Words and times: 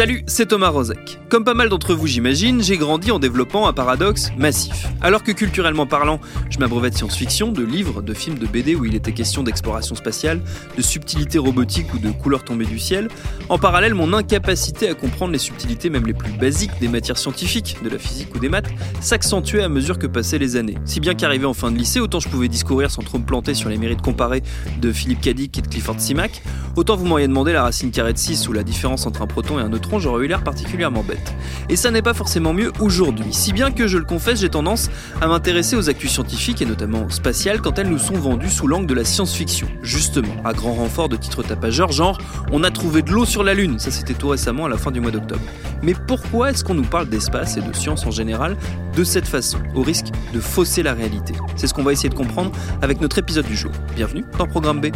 Salut, 0.00 0.24
c'est 0.26 0.46
Thomas 0.46 0.70
Rozek. 0.70 1.18
Comme 1.28 1.44
pas 1.44 1.52
mal 1.52 1.68
d'entre 1.68 1.94
vous 1.94 2.06
j'imagine, 2.06 2.62
j'ai 2.62 2.78
grandi 2.78 3.10
en 3.10 3.18
développant 3.18 3.68
un 3.68 3.74
paradoxe 3.74 4.30
massif. 4.38 4.86
Alors 5.02 5.22
que 5.22 5.30
culturellement 5.30 5.84
parlant, 5.84 6.20
je 6.48 6.58
m'abreuvais 6.58 6.88
de 6.88 6.94
science-fiction, 6.94 7.52
de 7.52 7.62
livres, 7.62 8.00
de 8.00 8.14
films, 8.14 8.38
de 8.38 8.46
BD 8.46 8.74
où 8.74 8.86
il 8.86 8.94
était 8.94 9.12
question 9.12 9.42
d'exploration 9.42 9.94
spatiale, 9.94 10.40
de 10.74 10.80
subtilité 10.80 11.36
robotique 11.36 11.92
ou 11.92 11.98
de 11.98 12.10
couleurs 12.12 12.44
tombées 12.44 12.64
du 12.64 12.78
ciel, 12.78 13.08
en 13.50 13.58
parallèle 13.58 13.92
mon 13.92 14.14
incapacité 14.14 14.88
à 14.88 14.94
comprendre 14.94 15.32
les 15.32 15.38
subtilités 15.38 15.90
même 15.90 16.06
les 16.06 16.14
plus 16.14 16.32
basiques 16.32 16.72
des 16.80 16.88
matières 16.88 17.18
scientifiques, 17.18 17.76
de 17.84 17.90
la 17.90 17.98
physique 17.98 18.34
ou 18.34 18.38
des 18.38 18.48
maths, 18.48 18.70
s'accentuait 19.02 19.62
à 19.62 19.68
mesure 19.68 19.98
que 19.98 20.06
passaient 20.06 20.38
les 20.38 20.56
années. 20.56 20.78
Si 20.86 21.00
bien 21.00 21.14
qu'arrivé 21.14 21.44
en 21.44 21.52
fin 21.52 21.70
de 21.70 21.76
lycée, 21.76 22.00
autant 22.00 22.20
je 22.20 22.30
pouvais 22.30 22.48
discourir 22.48 22.90
sans 22.90 23.02
trop 23.02 23.18
me 23.18 23.24
planter 23.24 23.52
sur 23.52 23.68
les 23.68 23.76
mérites 23.76 24.00
comparés 24.00 24.42
de 24.80 24.92
Philippe 24.92 25.20
Cadic 25.20 25.58
et 25.58 25.60
de 25.60 25.68
Clifford 25.68 26.00
Simac, 26.00 26.42
autant 26.74 26.96
vous 26.96 27.04
m'auriez 27.04 27.28
demandé 27.28 27.52
la 27.52 27.64
racine 27.64 27.90
carrée 27.90 28.14
de 28.14 28.18
6 28.18 28.48
ou 28.48 28.54
la 28.54 28.62
différence 28.62 29.06
entre 29.06 29.20
un 29.20 29.26
proton 29.26 29.58
et 29.58 29.62
un 29.62 29.68
neutron 29.68 29.89
j'aurais 29.98 30.24
eu 30.24 30.28
l'air 30.28 30.42
particulièrement 30.44 31.02
bête. 31.02 31.34
Et 31.68 31.76
ça 31.76 31.90
n'est 31.90 32.02
pas 32.02 32.14
forcément 32.14 32.52
mieux 32.52 32.72
aujourd'hui, 32.80 33.32
si 33.32 33.52
bien 33.52 33.70
que 33.70 33.88
je 33.88 33.98
le 33.98 34.04
confesse, 34.04 34.40
j'ai 34.40 34.48
tendance 34.48 34.90
à 35.20 35.26
m'intéresser 35.26 35.76
aux 35.76 35.88
actus 35.88 36.12
scientifiques 36.12 36.62
et 36.62 36.66
notamment 36.66 37.08
spatiales 37.08 37.60
quand 37.60 37.78
elles 37.78 37.88
nous 37.88 37.98
sont 37.98 38.14
vendues 38.14 38.50
sous 38.50 38.66
l'angle 38.66 38.86
de 38.86 38.94
la 38.94 39.04
science-fiction. 39.04 39.68
Justement, 39.82 40.34
à 40.44 40.52
grand 40.52 40.74
renfort 40.74 41.08
de 41.08 41.16
titres 41.16 41.42
tapageurs, 41.42 41.92
genre 41.92 42.18
on 42.52 42.62
a 42.64 42.70
trouvé 42.70 43.02
de 43.02 43.10
l'eau 43.10 43.24
sur 43.24 43.42
la 43.42 43.54
Lune, 43.54 43.78
ça 43.78 43.90
c'était 43.90 44.14
tout 44.14 44.28
récemment 44.28 44.66
à 44.66 44.68
la 44.68 44.76
fin 44.76 44.90
du 44.90 45.00
mois 45.00 45.10
d'octobre. 45.10 45.42
Mais 45.82 45.94
pourquoi 46.06 46.50
est-ce 46.50 46.62
qu'on 46.62 46.74
nous 46.74 46.82
parle 46.82 47.08
d'espace 47.08 47.56
et 47.56 47.62
de 47.62 47.72
science 47.74 48.04
en 48.06 48.10
général 48.10 48.56
de 48.96 49.04
cette 49.04 49.26
façon, 49.26 49.58
au 49.74 49.82
risque 49.82 50.08
de 50.34 50.40
fausser 50.40 50.82
la 50.82 50.92
réalité? 50.92 51.34
C'est 51.56 51.66
ce 51.66 51.74
qu'on 51.74 51.82
va 51.82 51.92
essayer 51.92 52.10
de 52.10 52.14
comprendre 52.14 52.52
avec 52.82 53.00
notre 53.00 53.18
épisode 53.18 53.46
du 53.46 53.56
jour. 53.56 53.72
Bienvenue 53.96 54.24
dans 54.38 54.46
Programme 54.46 54.80
B 54.80 54.86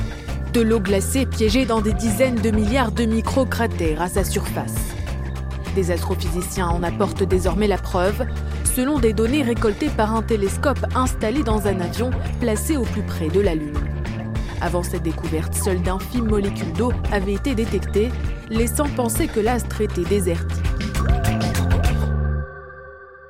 de 0.54 0.60
l'eau 0.60 0.78
glacée 0.78 1.26
piégée 1.26 1.66
dans 1.66 1.80
des 1.80 1.92
dizaines 1.92 2.36
de 2.36 2.52
milliards 2.52 2.92
de 2.92 3.04
micro-cratères 3.04 4.00
à 4.00 4.08
sa 4.08 4.22
surface. 4.22 4.94
Des 5.74 5.90
astrophysiciens 5.90 6.68
en 6.68 6.84
apportent 6.84 7.24
désormais 7.24 7.66
la 7.66 7.76
preuve, 7.76 8.24
selon 8.76 9.00
des 9.00 9.12
données 9.12 9.42
récoltées 9.42 9.88
par 9.88 10.14
un 10.14 10.22
télescope 10.22 10.86
installé 10.94 11.42
dans 11.42 11.66
un 11.66 11.80
avion 11.80 12.10
placé 12.40 12.76
au 12.76 12.84
plus 12.84 13.02
près 13.02 13.26
de 13.26 13.40
la 13.40 13.56
Lune. 13.56 13.76
Avant 14.60 14.84
cette 14.84 15.02
découverte, 15.02 15.54
seules 15.54 15.82
d'infimes 15.82 16.28
molécules 16.28 16.72
d'eau 16.72 16.92
avaient 17.10 17.34
été 17.34 17.56
détectées, 17.56 18.10
laissant 18.48 18.88
penser 18.94 19.26
que 19.26 19.40
l'astre 19.40 19.80
était 19.80 20.04
désertique. 20.04 20.73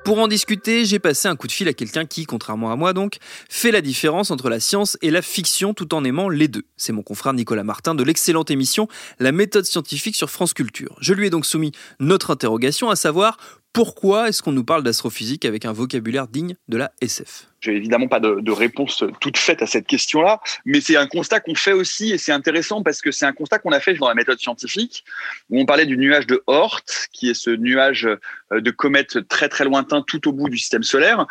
Pour 0.05 0.19
en 0.19 0.27
discuter, 0.27 0.85
j'ai 0.85 0.99
passé 0.99 1.27
un 1.27 1.35
coup 1.35 1.47
de 1.47 1.51
fil 1.51 1.67
à 1.67 1.73
quelqu'un 1.73 2.05
qui, 2.05 2.27
contrairement 2.27 2.71
à 2.71 2.75
moi 2.75 2.93
donc, 2.93 3.17
fait 3.49 3.71
la 3.71 3.81
différence 3.81 4.29
entre 4.29 4.51
la 4.51 4.59
science 4.59 4.99
et 5.01 5.09
la 5.09 5.23
fiction 5.23 5.73
tout 5.73 5.95
en 5.95 6.03
aimant 6.03 6.29
les 6.29 6.47
deux. 6.47 6.61
C'est 6.77 6.93
mon 6.93 7.01
confrère 7.01 7.33
Nicolas 7.33 7.63
Martin 7.63 7.95
de 7.95 8.03
l'excellente 8.03 8.51
émission 8.51 8.87
La 9.17 9.31
méthode 9.31 9.65
scientifique 9.65 10.15
sur 10.15 10.29
France 10.29 10.53
Culture. 10.53 10.95
Je 11.01 11.15
lui 11.15 11.25
ai 11.25 11.29
donc 11.31 11.47
soumis 11.47 11.71
notre 11.99 12.29
interrogation, 12.29 12.91
à 12.91 12.95
savoir 12.95 13.39
pourquoi 13.75 14.29
est-ce 14.29 14.41
qu'on 14.41 14.53
nous 14.53 14.63
parle 14.63 14.83
d'astrophysique 14.83 15.43
avec 15.43 15.65
un 15.65 15.73
vocabulaire 15.73 16.29
digne 16.29 16.55
de 16.69 16.77
la 16.77 16.93
SF 17.01 17.47
J'ai 17.59 17.75
évidemment 17.75 18.07
pas 18.07 18.21
de, 18.21 18.51
réponse 18.51 19.03
toute 19.19 19.35
faite 19.37 19.61
à 19.61 19.67
cette 19.67 19.85
question-là, 19.85 20.39
mais 20.63 20.79
c'est 20.79 20.95
un 20.95 21.07
constat 21.07 21.41
qu'on 21.41 21.55
fait 21.55 21.73
aussi 21.73 22.13
et 22.13 22.17
c'est 22.17 22.31
intéressant 22.31 22.83
parce 22.83 23.01
que 23.01 23.11
c'est 23.11 23.25
un 23.25 23.33
constat 23.33 23.59
qu'on 23.59 23.73
a 23.73 23.81
fait 23.81 23.93
dans 23.95 24.07
la 24.07 24.15
méthode 24.15 24.39
scientifique 24.39 25.03
où 25.49 25.59
on 25.59 25.65
parlait 25.65 25.85
du 25.85 25.97
nuage 25.97 26.25
de 26.25 26.41
Oort, 26.47 26.83
qui 27.11 27.29
est 27.29 27.33
ce 27.33 27.49
nuage 27.49 28.07
euh, 28.53 28.61
de 28.61 28.71
comètes 28.71 29.27
très 29.27 29.49
très 29.49 29.65
lointain 29.65 30.01
tout 30.07 30.25
au 30.29 30.31
bout 30.31 30.47
du 30.47 30.57
système 30.57 30.83
solaire. 30.83 31.27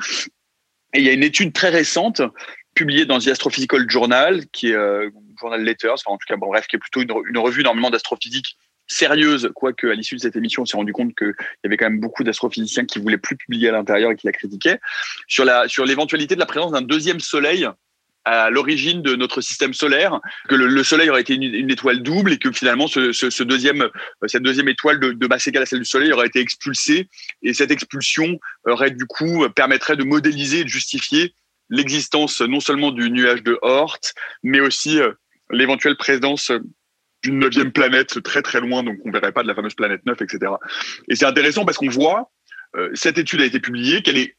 Et 0.93 0.99
il 0.99 1.04
y 1.06 1.09
a 1.09 1.12
une 1.12 1.25
étude 1.25 1.54
très 1.54 1.71
récente 1.71 2.21
publiée 2.75 3.06
dans 3.06 3.21
The 3.21 3.28
Astrophysical 3.28 3.88
Journal, 3.88 4.44
qui 4.53 4.69
est 4.69 4.75
euh, 4.75 5.09
Journal 5.41 5.65
Letters, 5.65 5.94
enfin, 5.94 6.12
en 6.12 6.19
tout 6.19 6.27
cas, 6.28 6.37
bon, 6.37 6.49
bref, 6.49 6.66
qui 6.66 6.77
est 6.77 6.78
plutôt 6.78 7.00
une, 7.00 7.15
une 7.27 7.38
revue 7.38 7.62
normalement 7.62 7.91
d'astrophysique 7.91 8.59
sérieuse, 8.87 9.50
quoique 9.55 9.87
à 9.87 9.95
l'issue 9.95 10.17
de 10.17 10.21
cette 10.21 10.37
émission, 10.37 10.62
on 10.62 10.67
s'est 10.67 10.77
rendu 10.77 10.93
compte 10.93 11.15
qu'il 11.17 11.34
y 11.65 11.67
avait 11.67 11.77
quand 11.77 11.89
même 11.89 12.00
beaucoup 12.00 12.25
d'astrophysiciens 12.25 12.84
qui 12.84 12.99
voulaient 12.99 13.19
plus 13.19 13.37
publier 13.37 13.69
à 13.69 13.72
l'intérieur 13.72 14.11
et 14.11 14.17
qui 14.17 14.27
la 14.27 14.33
critiquaient, 14.33 14.81
sur 15.27 15.45
la 15.45 15.69
sur 15.69 15.84
l'éventualité 15.84 16.34
de 16.34 16.41
la 16.41 16.47
présence 16.47 16.72
d'un 16.72 16.83
deuxième 16.83 17.21
soleil 17.21 17.69
à 18.25 18.49
l'origine 18.50 19.03
de 19.03 19.17
notre 19.17 19.41
système 19.43 19.75
solaire, 19.75 20.21
que 20.49 20.55
le, 20.55 20.83
Soleil 20.83 21.11
aurait 21.11 21.21
été 21.21 21.34
une, 21.34 21.71
étoile 21.71 22.03
double 22.03 22.33
et 22.33 22.39
que 22.39 22.50
finalement 22.50 22.87
ce, 22.87 23.12
ce, 23.12 23.43
deuxième, 23.43 23.83
euh, 23.83 24.28
cette 24.28 24.43
deuxième 24.43 24.69
étoile 24.69 24.99
de, 24.99 25.12
de 25.12 25.27
masse 25.27 25.47
égale 25.47 25.65
à 25.65 25.66
celle 25.66 25.81
du 25.81 25.84
Soleil 25.84 26.12
aurait 26.12 26.28
été 26.28 26.41
expulsée. 26.41 27.09
Et 27.43 27.53
cette 27.53 27.71
expulsion 27.71 28.39
aurait 28.66 28.93
du 28.93 29.05
coup 29.05 29.47
permettrait 29.51 29.97
de 29.97 30.05
modéliser 30.05 30.61
et 30.61 30.65
de 30.65 30.69
justifier 30.69 31.34
l'existence 31.69 32.41
non 32.41 32.61
seulement 32.61 32.93
du 32.93 33.11
nuage 33.11 33.43
de 33.43 33.59
Oort, 33.62 34.01
mais 34.43 34.61
aussi 34.61 35.01
euh, 35.01 35.12
l'éventuelle 35.51 35.97
présence 35.97 36.51
d'une 37.24 37.38
neuvième 37.38 37.72
planète 37.72 38.22
très 38.22 38.42
très 38.42 38.60
loin, 38.60 38.82
donc 38.82 38.98
on 39.04 39.10
verrait 39.10 39.32
pas 39.32 39.42
de 39.42 39.48
la 39.48 39.54
fameuse 39.54 39.74
planète 39.74 40.04
9, 40.04 40.20
etc. 40.20 40.52
Et 41.08 41.16
c'est 41.16 41.24
intéressant 41.24 41.64
parce 41.64 41.78
qu'on 41.78 41.88
voit, 41.88 42.30
euh, 42.76 42.90
cette 42.94 43.16
étude 43.16 43.40
a 43.40 43.46
été 43.46 43.60
publiée, 43.60 44.02
qu'elle 44.02 44.18
est 44.18 44.36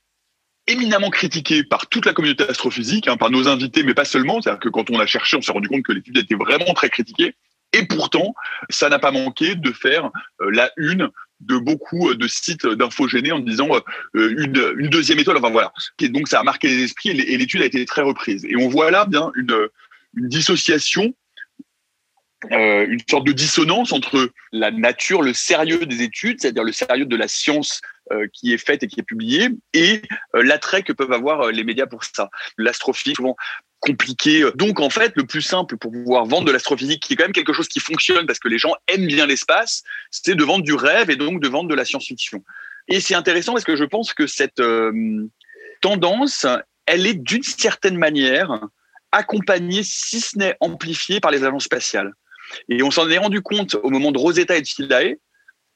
éminemment 0.67 1.09
critiquée 1.09 1.63
par 1.63 1.87
toute 1.87 2.05
la 2.05 2.13
communauté 2.13 2.47
astrophysique, 2.47 3.07
hein, 3.07 3.17
par 3.17 3.31
nos 3.31 3.47
invités, 3.47 3.83
mais 3.83 3.95
pas 3.95 4.05
seulement. 4.05 4.39
C'est-à-dire 4.39 4.59
que 4.59 4.69
quand 4.69 4.89
on 4.91 4.99
a 4.99 5.05
cherché, 5.07 5.35
on 5.35 5.41
s'est 5.41 5.51
rendu 5.51 5.67
compte 5.67 5.83
que 5.83 5.93
l'étude 5.93 6.17
était 6.17 6.35
vraiment 6.35 6.73
très 6.75 6.89
critiquée. 6.89 7.33
Et 7.73 7.85
pourtant, 7.87 8.35
ça 8.69 8.87
n'a 8.89 8.99
pas 8.99 9.11
manqué 9.11 9.55
de 9.55 9.71
faire 9.71 10.11
euh, 10.41 10.51
la 10.51 10.71
une 10.77 11.09
de 11.39 11.57
beaucoup 11.57 12.11
euh, 12.11 12.15
de 12.15 12.27
sites 12.27 12.67
d'infogénés 12.67 13.31
en 13.31 13.39
disant 13.39 13.69
une, 14.13 14.89
deuxième 14.89 15.17
étoile. 15.17 15.37
Enfin 15.37 15.49
voilà. 15.49 15.73
Et 15.99 16.09
donc 16.09 16.27
ça 16.27 16.39
a 16.39 16.43
marqué 16.43 16.67
les 16.67 16.83
esprits 16.83 17.09
et 17.09 17.37
l'étude 17.37 17.63
a 17.63 17.65
été 17.65 17.83
très 17.85 18.03
reprise. 18.03 18.45
Et 18.45 18.55
on 18.55 18.69
voit 18.69 18.91
là 18.91 19.05
bien 19.05 19.31
une 19.35 19.69
dissociation 20.13 21.15
euh, 22.51 22.85
une 22.87 22.99
sorte 23.09 23.25
de 23.25 23.31
dissonance 23.31 23.91
entre 23.91 24.31
la 24.51 24.71
nature, 24.71 25.21
le 25.21 25.33
sérieux 25.33 25.85
des 25.85 26.01
études, 26.01 26.41
c'est-à-dire 26.41 26.63
le 26.63 26.71
sérieux 26.71 27.05
de 27.05 27.15
la 27.15 27.27
science 27.27 27.81
euh, 28.11 28.27
qui 28.33 28.53
est 28.53 28.57
faite 28.57 28.83
et 28.83 28.87
qui 28.87 28.99
est 28.99 29.03
publiée, 29.03 29.49
et 29.73 30.01
euh, 30.35 30.43
l'attrait 30.43 30.83
que 30.83 30.93
peuvent 30.93 31.11
avoir 31.11 31.51
les 31.51 31.63
médias 31.63 31.87
pour 31.87 32.03
ça. 32.03 32.29
L'astrophysique, 32.57 33.15
souvent 33.17 33.35
compliqué. 33.79 34.43
Donc 34.55 34.79
en 34.79 34.89
fait, 34.89 35.13
le 35.15 35.25
plus 35.25 35.41
simple 35.41 35.77
pour 35.77 35.91
pouvoir 35.91 36.25
vendre 36.25 36.45
de 36.45 36.51
l'astrophysique, 36.51 37.03
qui 37.03 37.13
est 37.13 37.15
quand 37.15 37.25
même 37.25 37.33
quelque 37.33 37.53
chose 37.53 37.67
qui 37.67 37.79
fonctionne 37.79 38.25
parce 38.25 38.39
que 38.39 38.47
les 38.47 38.57
gens 38.57 38.73
aiment 38.87 39.07
bien 39.07 39.27
l'espace, 39.27 39.83
c'est 40.09 40.35
de 40.35 40.43
vendre 40.43 40.63
du 40.63 40.73
rêve 40.73 41.09
et 41.09 41.15
donc 41.15 41.39
de 41.39 41.47
vendre 41.47 41.69
de 41.69 41.75
la 41.75 41.85
science-fiction. 41.85 42.43
Et 42.87 42.99
c'est 42.99 43.15
intéressant 43.15 43.53
parce 43.53 43.65
que 43.65 43.75
je 43.75 43.83
pense 43.83 44.13
que 44.13 44.25
cette 44.25 44.61
tendance, 45.81 46.47
elle 46.87 47.05
est 47.05 47.13
d'une 47.13 47.43
certaine 47.43 47.97
manière 47.97 48.59
accompagnée, 49.11 49.83
si 49.83 50.19
ce 50.19 50.37
n'est 50.37 50.57
amplifiée, 50.59 51.19
par 51.19 51.31
les 51.31 51.43
agences 51.43 51.65
spatiales. 51.65 52.13
Et 52.69 52.83
on 52.83 52.91
s'en 52.91 53.09
est 53.09 53.17
rendu 53.17 53.41
compte 53.41 53.75
au 53.75 53.89
moment 53.89 54.11
de 54.11 54.17
Rosetta 54.17 54.55
et 54.55 54.61
de 54.61 54.67
Philae, 54.67 55.15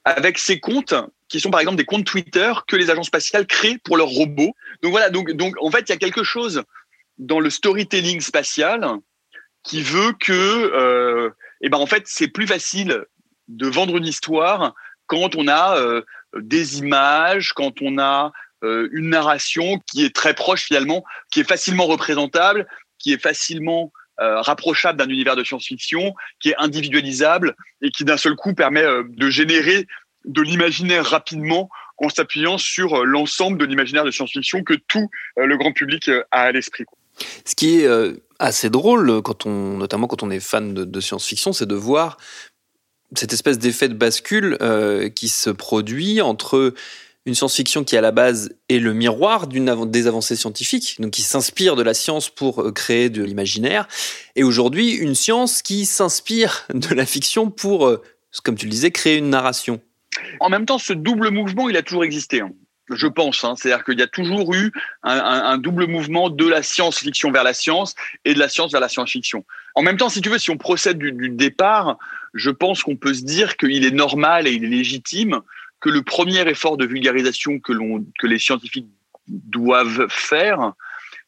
avec 0.06 0.38
ces 0.38 0.60
comptes 0.60 0.94
qui 1.28 1.40
sont 1.40 1.52
par 1.52 1.60
exemple 1.60 1.78
des 1.78 1.86
comptes 1.86 2.06
Twitter 2.06 2.52
que 2.68 2.76
les 2.76 2.90
agences 2.90 3.08
spatiales 3.08 3.46
créent 3.46 3.78
pour 3.78 3.98
leurs 3.98 4.08
robots. 4.08 4.54
Donc 4.82 4.92
voilà, 4.92 5.10
donc, 5.10 5.32
donc 5.32 5.56
en 5.62 5.70
fait, 5.72 5.82
il 5.82 5.90
y 5.90 5.94
a 5.94 5.98
quelque 5.98 6.24
chose 6.24 6.64
dans 7.18 7.40
le 7.40 7.50
storytelling 7.50 8.22
spatial 8.22 8.98
qui 9.64 9.82
veut 9.82 10.14
que, 10.20 10.34
euh, 10.34 11.30
eh 11.62 11.70
ben 11.70 11.78
en 11.78 11.86
fait, 11.86 12.04
c'est 12.06 12.30
plus 12.30 12.48
facile 12.48 13.06
de 13.48 13.68
vendre 13.68 13.98
une 13.98 14.06
histoire 14.06 14.74
quand 15.06 15.36
on 15.36 15.48
a 15.48 15.78
euh, 15.78 16.02
des 16.36 16.80
images, 16.80 17.54
quand 17.54 17.82
on 17.82 17.98
a 18.00 18.32
euh, 18.64 18.90
une 18.92 19.10
narration 19.10 19.80
qui 19.92 20.06
est 20.06 20.16
très 20.16 20.34
proche 20.34 20.64
finalement, 20.64 21.04
qui 21.32 21.42
est 21.42 21.48
facilement 21.48 21.86
représentable, 21.86 22.68
qui 22.98 23.14
est 23.14 23.22
facilement 23.22 23.92
euh, 24.22 24.42
rapprochable 24.42 24.98
d'un 24.98 25.10
univers 25.10 25.36
de 25.36 25.44
science-fiction, 25.44 26.14
qui 26.40 26.50
est 26.50 26.56
individualisable 26.58 27.56
et 27.82 27.90
qui 27.92 28.04
d'un 28.06 28.18
seul 28.18 28.36
coup 28.36 28.54
permet 28.54 28.84
euh, 28.84 29.04
de 29.08 29.30
générer 29.30 29.88
de 30.26 30.42
l'imaginaire 30.42 31.06
rapidement 31.06 31.70
en 31.98 32.10
s'appuyant 32.10 32.58
sur 32.58 33.06
l'ensemble 33.06 33.58
de 33.58 33.66
l'imaginaire 33.66 34.06
de 34.06 34.12
science-fiction 34.12 34.64
que 34.64 34.74
tout 34.88 35.10
le 35.36 35.58
grand 35.58 35.74
public 35.74 36.10
a 36.32 36.42
à 36.42 36.52
l'esprit. 36.52 36.86
Ce 37.44 37.56
qui 37.56 37.80
est 37.80 37.88
assez 38.40 38.70
drôle, 38.70 39.22
notamment 39.46 40.08
quand 40.08 40.24
on 40.24 40.32
est 40.32 40.40
fan 40.40 40.74
de, 40.74 41.02
science-fiction, 41.02 41.52
c'est 41.52 41.66
de 41.66 41.76
voir 41.76 42.18
cette 43.16 43.34
espèce 43.34 43.60
d'effet 43.60 43.90
de 43.90 43.94
bascule 43.94 44.58
euh, 44.62 45.10
qui 45.10 45.30
se 45.30 45.50
produit 45.50 46.22
entre 46.22 46.74
une 47.30 47.36
science-fiction 47.36 47.84
qui 47.84 47.96
à 47.96 48.02
la 48.02 48.12
base 48.12 48.50
est 48.68 48.80
le 48.80 48.94
miroir 48.94 49.48
d'une 49.48 49.90
des 49.90 50.08
avancées 50.08 50.36
scientifiques, 50.36 50.98
donc 51.00 51.12
qui 51.12 51.22
s'inspire 51.22 51.76
de 51.76 51.84
la 51.84 51.94
science 51.94 52.30
pour 52.30 52.62
euh, 52.62 52.72
créer 52.72 53.10
de 53.10 53.24
l'imaginaire, 53.24 53.88
et 54.36 54.44
aujourd'hui 54.44 54.92
une 54.92 55.16
science 55.16 55.62
qui 55.62 55.86
s'inspire 55.86 56.66
de 56.74 56.94
la 56.94 57.06
fiction 57.06 57.52
pour, 57.52 57.88
euh, 57.88 58.02
comme 58.44 58.56
tu 58.56 58.66
le 58.66 58.72
disais, 58.72 58.92
créer 58.92 59.18
une 59.18 59.30
narration. 59.30 59.80
En 60.40 60.50
même 60.50 60.66
temps, 60.66 60.80
ce 60.80 60.92
double 60.92 61.30
mouvement, 61.30 61.70
il 61.70 61.78
a 61.78 61.84
toujours 61.84 62.04
existé. 62.04 62.42
Hein 62.42 62.52
je 62.96 63.08
pense. 63.08 63.44
Hein. 63.44 63.54
C'est-à-dire 63.56 63.84
qu'il 63.84 64.00
y 64.00 64.02
a 64.02 64.08
toujours 64.08 64.54
eu 64.54 64.72
un, 65.04 65.58
double 65.58 65.88
mouvement 65.88 66.30
de 66.30 66.48
la 66.48 66.64
science-fiction 66.64 67.32
vers 67.32 67.44
la 67.44 67.54
science 67.54 67.96
et 68.26 68.34
de 68.34 68.40
la 68.40 68.50
science 68.50 68.72
vers 68.72 68.82
la 68.82 68.90
science-fiction. 68.90 69.46
En 69.76 69.82
même 69.82 69.98
temps, 69.98 70.10
si 70.10 70.22
tu 70.22 70.30
veux, 70.30 70.40
si 70.40 70.50
on 70.50 70.58
procède 70.58 70.98
du, 70.98 71.30
départ, 71.30 71.98
je 72.34 72.50
pense 72.50 72.84
qu'on 72.84 72.96
peut 72.96 73.14
se 73.14 73.24
dire 73.24 73.58
qu'il 73.58 73.86
est 73.86 73.92
normal 73.92 74.48
et 74.48 74.52
il 74.52 74.66
est 74.66 74.70
légitime 74.70 75.42
que 75.80 75.90
le 75.90 76.02
premier 76.02 76.48
effort 76.48 76.78
de 76.78 76.86
vulgarisation 76.86 77.60
que, 77.60 77.74
que 78.20 78.28
les 78.28 78.40
scientifiques 78.40 78.88
doivent 79.28 80.08
faire, 80.10 80.74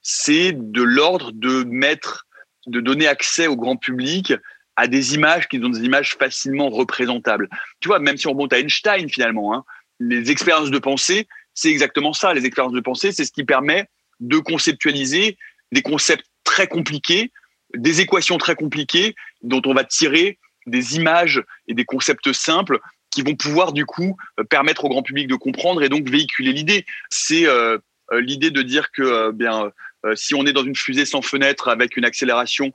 c'est 0.02 0.54
de 0.54 0.82
l'ordre 0.82 1.32
de 1.32 1.64
mettre, 1.64 2.26
de 2.68 2.82
donner 2.82 3.08
accès 3.08 3.48
au 3.48 3.56
grand 3.56 3.78
public 3.78 4.34
à 4.76 4.88
des 4.88 5.16
images 5.16 5.48
qui 5.48 5.60
sont 5.60 5.70
des 5.70 5.84
images 5.84 6.16
facilement 6.18 6.70
représentables. 6.70 7.50
Tu 7.80 7.88
vois, 7.88 8.00
même 8.00 8.18
si 8.18 8.28
on 8.28 8.32
remonte 8.32 8.54
à 8.54 8.60
Einstein 8.60 9.10
finalement, 9.10 9.54
hein, 9.54 9.64
les 10.00 10.32
expériences 10.32 10.72
de 10.72 10.80
pensée, 10.80 11.28
c'est 11.54 11.70
exactement 11.70 12.14
ça. 12.14 12.34
Les 12.34 12.46
expériences 12.46 12.74
de 12.74 12.80
pensée, 12.80 13.12
c'est 13.12 13.26
ce 13.26 13.32
qui 13.32 13.44
permet 13.44 13.88
de 14.20 14.38
conceptualiser 14.40 15.38
des 15.72 15.82
concepts 15.82 16.26
très 16.44 16.68
compliqués, 16.68 17.32
des 17.76 18.02
équations 18.02 18.38
très 18.38 18.56
compliquées 18.56 19.16
dont 19.42 19.62
on 19.66 19.74
va 19.74 19.84
tirer 19.84 20.40
des 20.66 20.96
images 20.96 21.44
et 21.68 21.74
des 21.74 21.86
concepts 21.86 22.32
simples 22.34 22.80
qui 23.12 23.22
vont 23.22 23.36
pouvoir 23.36 23.74
du 23.74 23.86
coup 23.86 24.18
euh, 24.40 24.44
permettre 24.44 24.86
au 24.86 24.90
grand 24.90 25.04
public 25.04 25.28
de 25.28 25.36
comprendre 25.36 25.84
et 25.84 25.90
donc 25.90 26.10
véhiculer 26.10 26.54
l'idée. 26.54 26.86
C'est 27.10 27.46
euh, 27.46 27.78
euh, 28.12 28.22
l'idée 28.22 28.50
de 28.50 28.62
dire 28.62 28.92
que 28.92 29.32
bien 29.32 29.72
si 30.16 30.34
on 30.34 30.48
est 30.48 30.52
dans 30.52 30.64
une 30.64 30.76
fusée 30.76 31.06
sans 31.06 31.22
fenêtre 31.22 31.68
avec 31.68 31.96
une 31.96 32.06
accélération 32.06 32.74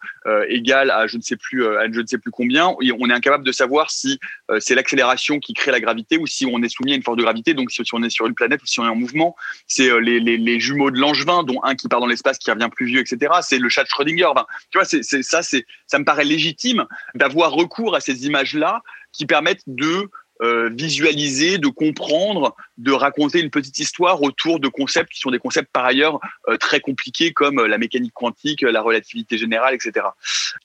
égale 0.49 0.93
à 0.93 1.09
je 1.09 1.17
ne 1.17 1.23
sais 1.23 1.35
plus 1.35 1.67
à 1.67 1.91
je 1.91 2.01
ne 2.01 2.07
sais 2.07 2.19
plus 2.19 2.31
combien, 2.31 2.77
on 2.79 3.11
est 3.11 3.13
incapable 3.13 3.43
de 3.43 3.51
savoir 3.51 3.91
si 3.91 4.21
c'est 4.61 4.77
l'accélération 4.77 5.41
qui 5.41 5.53
crée 5.53 5.73
la 5.73 5.81
gravité 5.81 6.19
ou 6.19 6.29
si 6.29 6.47
on 6.47 6.63
est 6.63 6.69
soumis 6.69 6.93
à 6.93 6.95
une 6.95 7.03
force 7.03 7.17
de 7.17 7.25
gravité. 7.25 7.53
Donc 7.53 7.73
si, 7.73 7.83
on 7.93 8.03
est 8.05 8.11
sur 8.11 8.29
une 8.29 8.37
planète 8.37 8.63
ou 8.63 8.67
si 8.67 8.79
on 8.79 8.85
est 8.85 8.89
en 8.89 8.95
mouvement, 8.95 9.35
c'est 9.67 9.91
les, 10.01 10.61
jumeaux 10.61 10.93
de 10.93 11.01
Langevin, 11.01 11.43
dont 11.43 11.61
un 11.65 11.75
qui 11.75 11.89
part 11.89 11.99
dans 11.99 12.07
l'espace, 12.07 12.39
qui 12.39 12.49
revient 12.53 12.69
plus 12.71 12.87
vieux, 12.87 13.01
etc. 13.01 13.33
C'est 13.43 13.59
le 13.59 13.69
chat 13.69 13.83
de 13.83 13.89
Schrödinger. 13.89 14.31
tu 14.71 14.79
vois, 14.79 14.85
ça, 14.85 15.43
ça 15.43 15.99
me 15.99 16.05
paraît 16.05 16.25
légitime 16.25 16.87
d'avoir 17.17 17.51
recours 17.51 17.97
à 17.97 18.01
ces 18.01 18.25
images-là 18.27 18.83
qui 19.17 19.27
permettent 19.27 19.65
de 19.67 20.11
euh, 20.43 20.69
visualiser, 20.71 21.57
de 21.57 21.69
comprendre, 21.69 22.55
de 22.77 22.93
raconter 22.93 23.41
une 23.41 23.49
petite 23.49 23.79
histoire 23.79 24.23
autour 24.23 24.61
de 24.61 24.69
concepts 24.69 25.11
qui 25.11 25.21
sont 25.21 25.31
des 25.31 25.39
concepts 25.39 25.73
par 25.73 25.87
ailleurs 25.87 26.21
euh, 26.49 26.59
très 26.59 26.81
compliqués 26.81 27.33
comme 27.33 27.59
euh, 27.59 27.67
la 27.67 27.79
mécanique 27.79 28.13
quantique, 28.13 28.61
la 28.61 28.83
relativité 28.83 29.39
générale, 29.39 29.75
etc. 29.75 30.07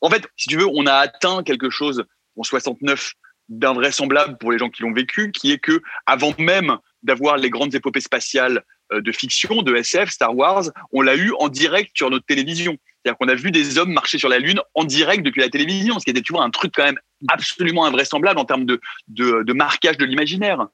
En 0.01 0.09
fait, 0.09 0.27
si 0.35 0.49
tu 0.49 0.57
veux, 0.57 0.67
on 0.67 0.87
a 0.87 0.93
atteint 0.95 1.41
quelque 1.43 1.69
chose 1.69 2.03
en 2.35 2.43
69 2.43 3.13
d'invraisemblable 3.47 4.37
pour 4.39 4.51
les 4.51 4.57
gens 4.57 4.69
qui 4.69 4.83
l'ont 4.83 4.93
vécu, 4.93 5.31
qui 5.31 5.53
est 5.53 5.59
que 5.59 5.81
avant 6.05 6.33
même 6.37 6.77
d'avoir 7.03 7.37
les 7.37 7.49
grandes 7.49 7.73
épopées 7.73 8.01
spatiales 8.01 8.63
de 8.93 9.11
fiction, 9.13 9.61
de 9.61 9.73
SF, 9.75 10.09
Star 10.09 10.35
Wars, 10.35 10.65
on 10.91 11.01
l'a 11.01 11.15
eu 11.15 11.31
en 11.39 11.47
direct 11.47 11.91
sur 11.95 12.09
notre 12.09 12.25
télévision. 12.25 12.77
C'est-à-dire 13.03 13.17
qu'on 13.17 13.27
a 13.29 13.35
vu 13.35 13.51
des 13.51 13.77
hommes 13.77 13.91
marcher 13.91 14.19
sur 14.19 14.29
la 14.29 14.37
Lune 14.37 14.59
en 14.75 14.83
direct 14.83 15.23
depuis 15.23 15.41
la 15.41 15.49
télévision, 15.49 15.97
ce 15.99 16.05
qui 16.05 16.11
était, 16.11 16.21
tu 16.21 16.33
vois, 16.33 16.43
un 16.43 16.51
truc 16.51 16.73
quand 16.75 16.83
même 16.83 16.99
absolument 17.29 17.85
invraisemblable 17.85 18.39
en 18.39 18.45
termes 18.45 18.65
de, 18.65 18.79
de, 19.07 19.53
marquage 19.53 19.97
de 19.97 20.05
l'imaginaire. 20.05 20.67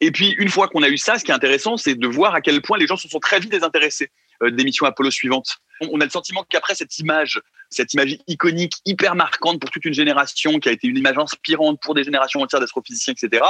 Et 0.00 0.10
puis, 0.10 0.34
une 0.38 0.48
fois 0.48 0.68
qu'on 0.68 0.82
a 0.82 0.88
eu 0.88 0.98
ça, 0.98 1.18
ce 1.18 1.24
qui 1.24 1.30
est 1.30 1.34
intéressant, 1.34 1.76
c'est 1.76 1.94
de 1.94 2.06
voir 2.06 2.34
à 2.34 2.40
quel 2.40 2.60
point 2.62 2.78
les 2.78 2.86
gens 2.86 2.96
se 2.96 3.08
sont 3.08 3.18
très 3.18 3.40
vite 3.40 3.50
désintéressés 3.50 4.10
euh, 4.42 4.50
des 4.50 4.64
missions 4.64 4.86
Apollo 4.86 5.10
suivantes. 5.10 5.58
On 5.80 6.00
a 6.00 6.04
le 6.04 6.10
sentiment 6.10 6.44
qu'après 6.48 6.74
cette 6.74 6.98
image, 6.98 7.40
cette 7.70 7.92
image 7.92 8.16
iconique, 8.26 8.74
hyper 8.86 9.14
marquante 9.14 9.60
pour 9.60 9.70
toute 9.70 9.84
une 9.84 9.94
génération, 9.94 10.58
qui 10.58 10.68
a 10.70 10.72
été 10.72 10.86
une 10.86 10.96
image 10.96 11.18
inspirante 11.18 11.78
pour 11.82 11.94
des 11.94 12.04
générations 12.04 12.40
entières 12.40 12.60
d'astrophysiciens, 12.60 13.12
etc., 13.12 13.42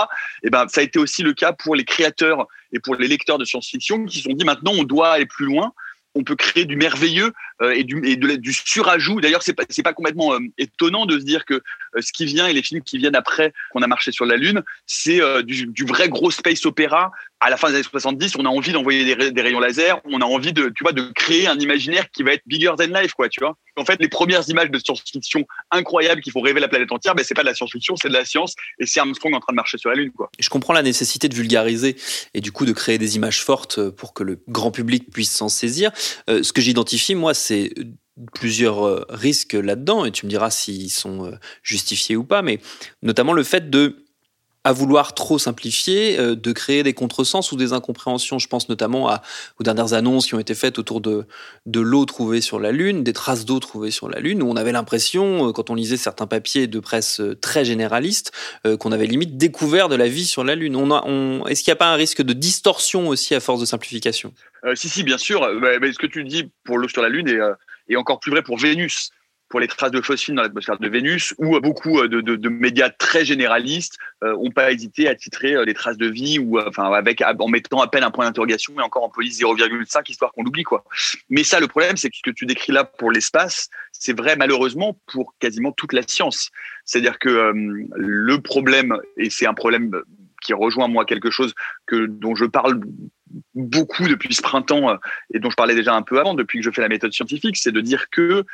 et 0.42 0.46
eh 0.48 0.50
ben, 0.50 0.66
ça 0.68 0.80
a 0.80 0.84
été 0.84 0.98
aussi 0.98 1.22
le 1.22 1.32
cas 1.32 1.52
pour 1.52 1.76
les 1.76 1.84
créateurs 1.84 2.46
et 2.72 2.80
pour 2.80 2.96
les 2.96 3.06
lecteurs 3.06 3.38
de 3.38 3.44
science-fiction 3.44 4.04
qui 4.06 4.18
se 4.18 4.24
sont 4.24 4.34
dit 4.34 4.44
maintenant 4.44 4.72
on 4.72 4.82
doit 4.82 5.10
aller 5.10 5.26
plus 5.26 5.46
loin 5.46 5.72
on 6.16 6.24
peut 6.24 6.34
créer 6.34 6.64
du 6.64 6.76
merveilleux 6.76 7.32
euh, 7.62 7.72
et, 7.72 7.84
du, 7.84 8.52
surajout. 8.52 9.20
D'ailleurs, 9.20 9.42
c'est 9.42 9.52
pas, 9.52 9.64
pas 9.84 9.92
complètement 9.92 10.34
euh, 10.34 10.40
étonnant 10.58 11.06
de 11.06 11.18
se 11.18 11.24
dire 11.24 11.44
que 11.44 11.62
ce 12.00 12.12
qui 12.12 12.26
vient 12.26 12.46
et 12.46 12.52
les 12.52 12.62
films 12.62 12.82
qui 12.82 12.98
viennent 12.98 13.16
après 13.16 13.52
qu'on 13.72 13.82
a 13.82 13.86
marché 13.86 14.12
sur 14.12 14.26
la 14.26 14.36
Lune, 14.36 14.62
c'est 14.86 15.20
du, 15.44 15.84
vrai 15.86 16.08
gros 16.08 16.30
space 16.30 16.66
opéra. 16.66 17.10
À 17.40 17.50
la 17.50 17.56
fin 17.56 17.68
des 17.68 17.74
années 17.74 17.84
70, 17.84 18.36
on 18.38 18.46
a 18.46 18.48
envie 18.48 18.72
d'envoyer 18.72 19.14
des, 19.14 19.42
rayons 19.42 19.60
laser, 19.60 20.00
on 20.04 20.20
a 20.20 20.24
envie 20.24 20.52
de, 20.54 20.72
tu 20.74 20.84
vois, 20.84 20.92
de 20.92 21.10
créer 21.14 21.46
un 21.46 21.58
imaginaire 21.58 22.10
qui 22.10 22.22
va 22.22 22.32
être 22.32 22.42
bigger 22.46 22.72
than 22.78 22.86
life, 22.86 23.12
quoi, 23.12 23.28
tu 23.28 23.40
vois. 23.40 23.56
En 23.76 23.84
fait, 23.84 24.00
les 24.00 24.08
premières 24.08 24.48
images 24.48 24.70
de 24.70 24.78
science-fiction 24.78 25.46
incroyables 25.70 26.22
qui 26.22 26.30
font 26.30 26.40
rêver 26.40 26.60
la 26.60 26.68
planète 26.68 26.90
entière, 26.92 27.14
ben, 27.14 27.24
c'est 27.24 27.34
pas 27.34 27.42
de 27.42 27.46
la 27.46 27.54
science-fiction, 27.54 27.96
c'est 27.96 28.08
de 28.08 28.14
la 28.14 28.24
science 28.24 28.54
et 28.78 28.86
c'est 28.86 29.00
Armstrong 29.00 29.34
en 29.34 29.40
train 29.40 29.52
de 29.52 29.56
marcher 29.56 29.76
sur 29.76 29.90
la 29.90 29.96
Lune, 29.96 30.12
quoi. 30.12 30.30
Je 30.38 30.48
comprends 30.48 30.72
la 30.72 30.82
nécessité 30.82 31.28
de 31.28 31.34
vulgariser 31.34 31.96
et 32.32 32.40
du 32.40 32.52
coup 32.52 32.64
de 32.64 32.72
créer 32.72 32.96
des 32.98 33.16
images 33.16 33.42
fortes 33.42 33.90
pour 33.90 34.14
que 34.14 34.22
le 34.22 34.40
grand 34.48 34.70
public 34.70 35.10
puisse 35.10 35.30
s'en 35.30 35.48
saisir. 35.48 35.90
ce 36.28 36.52
que 36.52 36.60
j'identifie, 36.60 37.14
moi, 37.14 37.34
c'est 37.34 37.72
plusieurs 38.32 38.86
euh, 38.86 39.04
risques 39.08 39.54
là-dedans, 39.54 40.04
et 40.04 40.12
tu 40.12 40.26
me 40.26 40.30
diras 40.30 40.50
s'ils 40.50 40.90
sont 40.90 41.26
euh, 41.26 41.32
justifiés 41.62 42.16
ou 42.16 42.24
pas, 42.24 42.42
mais 42.42 42.60
notamment 43.02 43.32
le 43.32 43.42
fait 43.42 43.70
de 43.70 44.02
à 44.64 44.72
vouloir 44.72 45.14
trop 45.14 45.38
simplifier, 45.38 46.18
euh, 46.18 46.34
de 46.34 46.50
créer 46.50 46.82
des 46.82 46.92
contresens 46.92 47.52
ou 47.52 47.56
des 47.56 47.72
incompréhensions. 47.72 48.40
Je 48.40 48.48
pense 48.48 48.68
notamment 48.68 49.16
aux 49.60 49.62
dernières 49.62 49.92
annonces 49.92 50.26
qui 50.26 50.34
ont 50.34 50.40
été 50.40 50.56
faites 50.56 50.80
autour 50.80 51.00
de, 51.00 51.24
de 51.66 51.78
l'eau 51.78 52.04
trouvée 52.04 52.40
sur 52.40 52.58
la 52.58 52.72
Lune, 52.72 53.04
des 53.04 53.12
traces 53.12 53.44
d'eau 53.44 53.60
trouvées 53.60 53.92
sur 53.92 54.08
la 54.08 54.18
Lune, 54.18 54.42
où 54.42 54.50
on 54.50 54.56
avait 54.56 54.72
l'impression, 54.72 55.52
quand 55.52 55.70
on 55.70 55.76
lisait 55.76 55.96
certains 55.96 56.26
papiers 56.26 56.66
de 56.66 56.80
presse 56.80 57.20
très 57.40 57.64
généralistes, 57.64 58.32
qu'on 58.80 58.90
avait 58.90 59.06
limite 59.06 59.36
découvert 59.36 59.88
de 59.88 59.94
la 59.94 60.08
vie 60.08 60.26
sur 60.26 60.42
la 60.42 60.56
Lune. 60.56 60.74
On 60.74 60.90
on, 60.90 61.46
Est-ce 61.46 61.62
qu'il 61.62 61.70
n'y 61.70 61.76
a 61.76 61.78
pas 61.78 61.92
un 61.92 61.96
risque 61.96 62.22
de 62.22 62.32
distorsion 62.32 63.06
aussi 63.06 63.36
à 63.36 63.40
force 63.40 63.60
de 63.60 63.66
simplification? 63.66 64.34
Si, 64.74 64.88
si, 64.88 65.04
bien 65.04 65.18
sûr. 65.18 65.48
Mais, 65.60 65.92
ce 65.92 65.98
que 65.98 66.08
tu 66.08 66.24
dis 66.24 66.50
pour 66.64 66.78
l'eau 66.78 66.88
sur 66.88 67.02
la 67.02 67.08
Lune 67.08 67.28
est 67.28 67.38
et 67.88 67.96
encore 67.96 68.20
plus 68.20 68.30
vrai 68.30 68.42
pour 68.42 68.58
Vénus, 68.58 69.10
pour 69.48 69.60
les 69.60 69.68
traces 69.68 69.90
de 69.90 70.00
phosphine 70.00 70.34
dans 70.34 70.42
l'atmosphère 70.42 70.78
de 70.78 70.88
Vénus, 70.88 71.34
où 71.38 71.58
beaucoup 71.60 72.00
euh, 72.00 72.08
de, 72.08 72.48
médias 72.48 72.90
très 72.90 73.24
généralistes 73.24 73.96
euh, 74.24 74.34
ont 74.36 74.50
pas 74.50 74.72
hésité 74.72 75.08
à 75.08 75.14
titrer 75.14 75.54
euh, 75.54 75.64
les 75.64 75.74
traces 75.74 75.96
de 75.96 76.08
vie 76.08 76.38
ou 76.38 76.58
en 76.58 77.48
mettant 77.48 77.80
à 77.80 77.86
peine 77.86 78.02
un 78.02 78.10
point 78.10 78.24
d'interrogation 78.24 78.74
et 78.78 78.82
encore 78.82 79.04
en 79.04 79.08
police 79.08 79.40
0,5 79.40 80.10
histoire 80.10 80.32
qu'on 80.32 80.42
l'oublie. 80.42 80.64
Mais 81.30 81.44
ça, 81.44 81.60
le 81.60 81.68
problème, 81.68 81.96
c'est 81.96 82.10
que 82.10 82.16
ce 82.16 82.22
que 82.22 82.30
tu 82.30 82.46
décris 82.46 82.72
là 82.72 82.84
pour 82.84 83.12
l'espace, 83.12 83.68
c'est 83.92 84.16
vrai 84.16 84.36
malheureusement 84.36 84.98
pour 85.06 85.34
quasiment 85.38 85.72
toute 85.72 85.92
la 85.92 86.02
science. 86.02 86.50
C'est-à-dire 86.84 87.18
que 87.18 87.52
le 87.54 88.40
problème, 88.40 88.96
et 89.16 89.30
c'est 89.30 89.46
un 89.46 89.54
problème 89.54 89.92
qui 90.42 90.54
rejoint 90.54 90.88
moi 90.88 91.04
quelque 91.04 91.30
chose 91.30 91.54
que 91.86 92.06
dont 92.06 92.34
je 92.34 92.44
parle 92.44 92.80
beaucoup 93.56 94.06
depuis 94.06 94.34
ce 94.34 94.42
printemps 94.42 94.90
euh, 94.90 94.96
et 95.34 95.40
dont 95.40 95.50
je 95.50 95.56
parlais 95.56 95.74
déjà 95.74 95.94
un 95.94 96.02
peu 96.02 96.20
avant, 96.20 96.34
depuis 96.34 96.58
que 96.58 96.64
je 96.64 96.70
fais 96.70 96.82
la 96.82 96.88
méthode 96.88 97.12
scientifique, 97.12 97.56
c'est 97.56 97.72
de 97.72 97.80
dire 97.80 98.08
que 98.10 98.44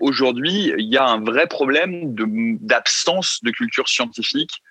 aujourd'hui, 0.00 0.72
il 0.78 0.88
y 0.88 0.96
a 0.96 1.04
un 1.04 1.20
vrai 1.20 1.46
problème 1.46 2.14
d'absence 2.60 3.40
de, 3.42 3.50
culture 3.50 3.88
scientifique, 3.88 4.62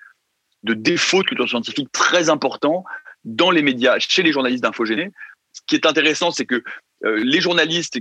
de 0.64 0.74
défaut 0.74 1.22
de 1.22 1.28
culture 1.28 1.48
scientifique 1.48 1.92
très 1.92 2.30
important 2.30 2.84
dans 3.24 3.52
les 3.52 3.62
médias, 3.62 4.00
chez 4.00 4.24
les 4.24 4.32
journalistes 4.32 4.64
d'infogénés. 4.64 5.12
Ce 5.54 5.62
qui 5.68 5.76
est 5.76 5.86
intéressant, 5.86 6.32
c'est 6.32 6.46
que 6.46 6.64
les 7.04 7.42
journalistes 7.42 8.00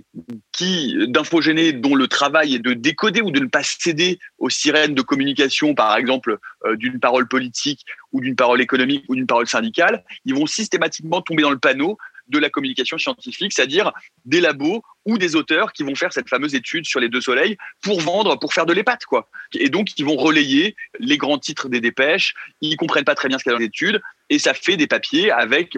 qui 0.52 0.94
d'infogénés 1.08 1.72
dont 1.72 1.94
le 1.94 2.06
travail 2.06 2.54
est 2.54 2.58
de 2.58 2.74
décoder 2.74 3.22
ou 3.22 3.30
de 3.30 3.40
ne 3.40 3.46
pas 3.46 3.62
céder 3.62 4.18
aux 4.38 4.50
sirènes 4.50 4.94
de 4.94 5.02
communication, 5.02 5.74
par 5.74 5.96
exemple 5.96 6.38
d'une 6.74 7.00
parole 7.00 7.26
politique 7.26 7.84
ou 8.12 8.20
d'une 8.20 8.36
parole 8.36 8.60
économique 8.60 9.04
ou 9.08 9.14
d'une 9.14 9.26
parole 9.26 9.46
syndicale, 9.46 10.04
ils 10.24 10.34
vont 10.34 10.46
systématiquement 10.46 11.22
tomber 11.22 11.42
dans 11.42 11.50
le 11.50 11.58
panneau 11.58 11.96
de 12.28 12.38
la 12.38 12.48
communication 12.48 12.96
scientifique, 12.96 13.52
c'est-à-dire 13.52 13.92
des 14.24 14.40
labos 14.40 14.82
ou 15.04 15.18
des 15.18 15.34
auteurs 15.34 15.72
qui 15.72 15.82
vont 15.82 15.94
faire 15.94 16.12
cette 16.12 16.28
fameuse 16.28 16.54
étude 16.54 16.84
sur 16.86 17.00
les 17.00 17.08
deux 17.08 17.20
soleils 17.20 17.56
pour 17.82 18.00
vendre, 18.00 18.38
pour 18.38 18.54
faire 18.54 18.66
de 18.66 18.72
l'épate, 18.72 19.04
quoi. 19.04 19.28
Et 19.54 19.68
donc, 19.68 19.98
ils 19.98 20.04
vont 20.04 20.16
relayer 20.16 20.76
les 21.00 21.18
grands 21.18 21.38
titres 21.38 21.68
des 21.68 21.80
dépêches, 21.80 22.34
ils 22.60 22.76
comprennent 22.76 23.04
pas 23.04 23.16
très 23.16 23.28
bien 23.28 23.38
ce 23.38 23.42
qu'il 23.42 23.50
y 23.50 23.54
a 23.54 23.58
dans 23.58 23.62
l'étude, 23.62 24.00
et 24.28 24.38
ça 24.38 24.54
fait 24.54 24.76
des 24.76 24.86
papiers 24.86 25.32
avec 25.32 25.76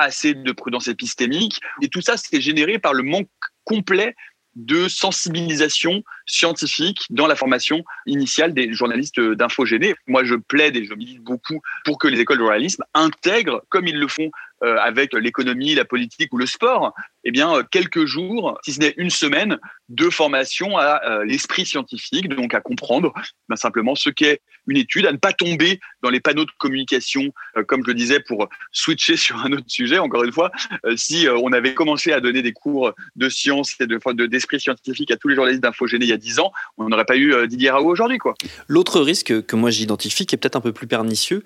assez 0.00 0.34
de 0.34 0.52
prudence 0.52 0.88
épistémique. 0.88 1.60
Et 1.80 1.88
tout 1.88 2.00
ça, 2.00 2.16
c'est 2.16 2.40
généré 2.40 2.78
par 2.78 2.94
le 2.94 3.02
manque 3.02 3.28
complet 3.64 4.14
de 4.54 4.88
sensibilisation 4.88 6.02
scientifique 6.26 7.04
dans 7.10 7.26
la 7.26 7.36
formation 7.36 7.84
initiale 8.06 8.54
des 8.54 8.72
journalistes 8.72 9.20
d'infogénés. 9.20 9.94
Moi, 10.06 10.24
je 10.24 10.34
plaide 10.34 10.76
et 10.76 10.84
je 10.84 10.94
milite 10.94 11.22
beaucoup 11.22 11.60
pour 11.84 11.98
que 11.98 12.08
les 12.08 12.20
écoles 12.20 12.38
de 12.38 12.42
journalisme 12.42 12.84
intègrent, 12.94 13.62
comme 13.68 13.86
ils 13.86 13.98
le 13.98 14.08
font 14.08 14.30
euh, 14.64 14.76
avec 14.78 15.12
l'économie, 15.12 15.74
la 15.74 15.84
politique 15.84 16.32
ou 16.32 16.36
le 16.36 16.46
sport, 16.46 16.94
eh 17.24 17.32
bien, 17.32 17.52
euh, 17.52 17.64
quelques 17.68 18.04
jours, 18.04 18.60
si 18.62 18.72
ce 18.72 18.78
n'est 18.78 18.94
une 18.96 19.10
semaine, 19.10 19.58
de 19.88 20.08
formation 20.08 20.78
à 20.78 21.02
euh, 21.04 21.24
l'esprit 21.24 21.66
scientifique, 21.66 22.28
donc 22.28 22.54
à 22.54 22.60
comprendre 22.60 23.12
ben, 23.48 23.56
simplement 23.56 23.96
ce 23.96 24.08
qu'est 24.08 24.40
une 24.68 24.76
étude, 24.76 25.06
à 25.06 25.12
ne 25.12 25.16
pas 25.16 25.32
tomber 25.32 25.80
dans 26.04 26.10
les 26.10 26.20
panneaux 26.20 26.44
de 26.44 26.50
communication, 26.58 27.34
comme 27.66 27.82
je 27.82 27.88
le 27.88 27.94
disais, 27.94 28.20
pour 28.20 28.48
switcher 28.70 29.16
sur 29.16 29.36
un 29.38 29.52
autre 29.52 29.64
sujet. 29.66 29.98
Encore 29.98 30.22
une 30.22 30.30
fois, 30.30 30.52
si 30.94 31.26
on 31.28 31.52
avait 31.52 31.74
commencé 31.74 32.12
à 32.12 32.20
donner 32.20 32.42
des 32.42 32.52
cours 32.52 32.92
de 33.16 33.28
sciences 33.28 33.74
et 33.80 33.88
de, 33.88 34.26
d'esprit 34.26 34.60
scientifique 34.60 35.10
à 35.10 35.16
tous 35.16 35.26
les 35.26 35.34
journalistes 35.34 35.62
d'infogénie 35.62 36.06
il 36.06 36.10
y 36.10 36.12
a 36.12 36.16
dix 36.22 36.38
ans, 36.38 36.52
on 36.78 36.88
n'aurait 36.88 37.04
pas 37.04 37.16
eu 37.16 37.46
Didier 37.48 37.70
Raoult 37.70 37.90
aujourd'hui. 37.90 38.18
Quoi. 38.18 38.34
L'autre 38.68 39.00
risque 39.00 39.44
que 39.44 39.56
moi 39.56 39.70
j'identifie, 39.70 40.26
qui 40.26 40.34
est 40.34 40.38
peut-être 40.38 40.56
un 40.56 40.60
peu 40.60 40.72
plus 40.72 40.86
pernicieux, 40.86 41.42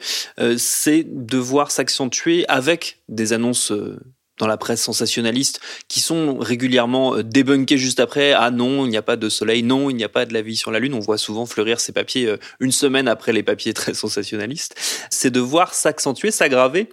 c'est 0.57 1.05
de 1.07 1.39
voir 1.39 1.71
s'accentuer 1.71 2.45
avec 2.49 3.01
des 3.09 3.33
annonces 3.33 3.73
euh, 3.73 3.99
dans 4.39 4.47
la 4.47 4.57
presse 4.57 4.83
sensationnaliste 4.83 5.61
qui 5.89 6.01
sont 6.01 6.39
régulièrement 6.39 7.17
euh, 7.17 7.23
débunkées 7.23 7.79
juste 7.79 8.01
après. 8.01 8.33
Ah 8.33 8.51
non, 8.51 8.85
il 8.85 8.91
n'y 8.91 8.97
a 8.97 9.03
pas 9.03 9.17
de 9.17 9.29
soleil, 9.29 9.63
non, 9.63 9.91
il 9.91 9.97
n'y 9.97 10.05
a 10.05 10.09
pas 10.09 10.27
de 10.27 10.35
la 10.35 10.43
vie 10.43 10.57
sur 10.57 10.71
la 10.71 10.79
Lune. 10.79 10.95
On 10.95 11.01
voit 11.01 11.19
souvent 11.19 11.47
fleurir 11.47 11.81
ces 11.81 11.93
papiers 11.93 12.27
euh, 12.27 12.37
une 12.61 12.73
semaine 12.73 13.09
après 13.09 13.33
les 13.33 13.43
papiers 13.43 13.73
très 13.73 13.95
sensationnalistes. 13.95 14.75
C'est 15.11 15.31
de 15.31 15.41
voir 15.41 15.75
s'accentuer, 15.75 16.31
s'aggraver 16.31 16.91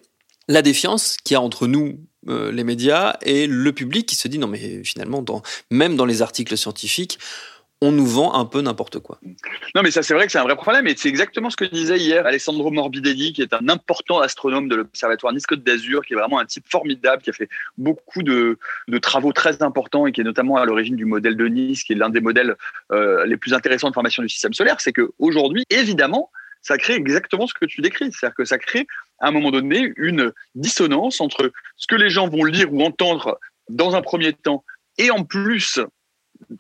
la 0.48 0.62
défiance 0.62 1.18
qu'il 1.24 1.36
y 1.36 1.38
a 1.38 1.42
entre 1.42 1.68
nous, 1.68 2.00
les 2.28 2.66
médias, 2.66 3.16
et 3.22 3.48
le 3.48 3.72
public 3.72 4.06
qui 4.06 4.18
se 4.18 4.28
dit 4.28 4.38
non 4.38 4.48
mais 4.48 4.84
finalement, 4.84 5.22
dans, 5.22 5.42
même 5.72 5.96
dans 5.96 6.06
les 6.06 6.22
articles 6.22 6.58
scientifiques, 6.58 7.18
on 7.84 7.92
nous 7.92 8.06
vend 8.06 8.34
un 8.34 8.46
peu 8.46 8.62
n'importe 8.62 9.00
quoi. 9.00 9.20
Non, 9.75 9.82
mais 9.84 9.92
ça, 9.92 10.04
c'est 10.04 10.13
vrai 10.13 10.25
que 10.25 10.32
c'est 10.32 10.38
un 10.38 10.44
vrai 10.44 10.56
problème. 10.56 10.88
Et 10.88 10.96
c'est 10.96 11.10
exactement 11.10 11.50
ce 11.50 11.58
que 11.58 11.66
disait 11.66 11.98
hier 11.98 12.25
Alessandro 12.25 12.72
Morbidelli, 12.72 13.34
qui 13.34 13.42
est 13.42 13.54
un 13.54 13.68
important 13.68 14.22
astronome 14.22 14.70
de 14.70 14.78
l'Observatoire 14.78 15.34
Nice-Côte 15.34 15.63
d'Azur, 15.63 16.06
qui 16.06 16.13
est 16.13 16.16
vraiment 16.16 16.40
un 16.40 16.46
type 16.46 16.63
formidable, 16.70 17.22
qui 17.22 17.30
a 17.30 17.34
fait 17.34 17.50
beaucoup 17.78 18.24
de, 18.24 18.58
travaux 19.02 19.34
très 19.34 19.62
importants 19.62 20.08
et 20.08 20.13
qui 20.13 20.22
est 20.22 20.24
notamment 20.24 20.56
à 20.56 20.66
l'origine 20.66 20.96
du 20.96 21.04
modèle 21.04 21.36
de 21.36 21.46
Nice, 21.46 21.84
qui 21.84 21.92
est 21.92 21.98
l'un 21.98 22.10
des 22.10 22.22
modèles 22.22 22.56
euh, 22.94 23.25
les 23.25 23.36
plus 23.36 23.54
intéressants 23.54 23.90
de 23.90 23.94
formation 23.94 24.24
du 24.24 24.30
système 24.30 24.54
solaire. 24.54 24.80
C'est 24.80 24.94
qu'aujourd'hui, 24.94 25.66
évidemment, 25.70 26.32
ça 26.62 26.78
crée 26.78 26.94
exactement 26.94 27.48
ce 27.48 27.54
que 27.54 27.66
tu 27.66 27.82
décris. 27.82 28.13
C'est-à-dire 28.13 28.36
que 28.36 28.46
ça 28.46 28.58
crée, 28.58 28.88
à 29.20 29.28
un 29.28 29.32
moment 29.32 29.52
donné, 29.52 29.92
une 29.98 30.32
dissonance 30.56 31.20
entre 31.20 31.52
ce 31.75 31.88
que 31.88 31.98
les 31.98 32.10
gens 32.10 32.30
vont 32.30 32.46
lire 32.46 32.74
ou 32.74 32.82
entendre 32.82 33.40
dans 33.68 33.94
un 33.94 34.02
premier 34.02 34.32
temps 34.32 34.63
et 34.98 35.12
en 35.12 35.25
plus 35.25 35.80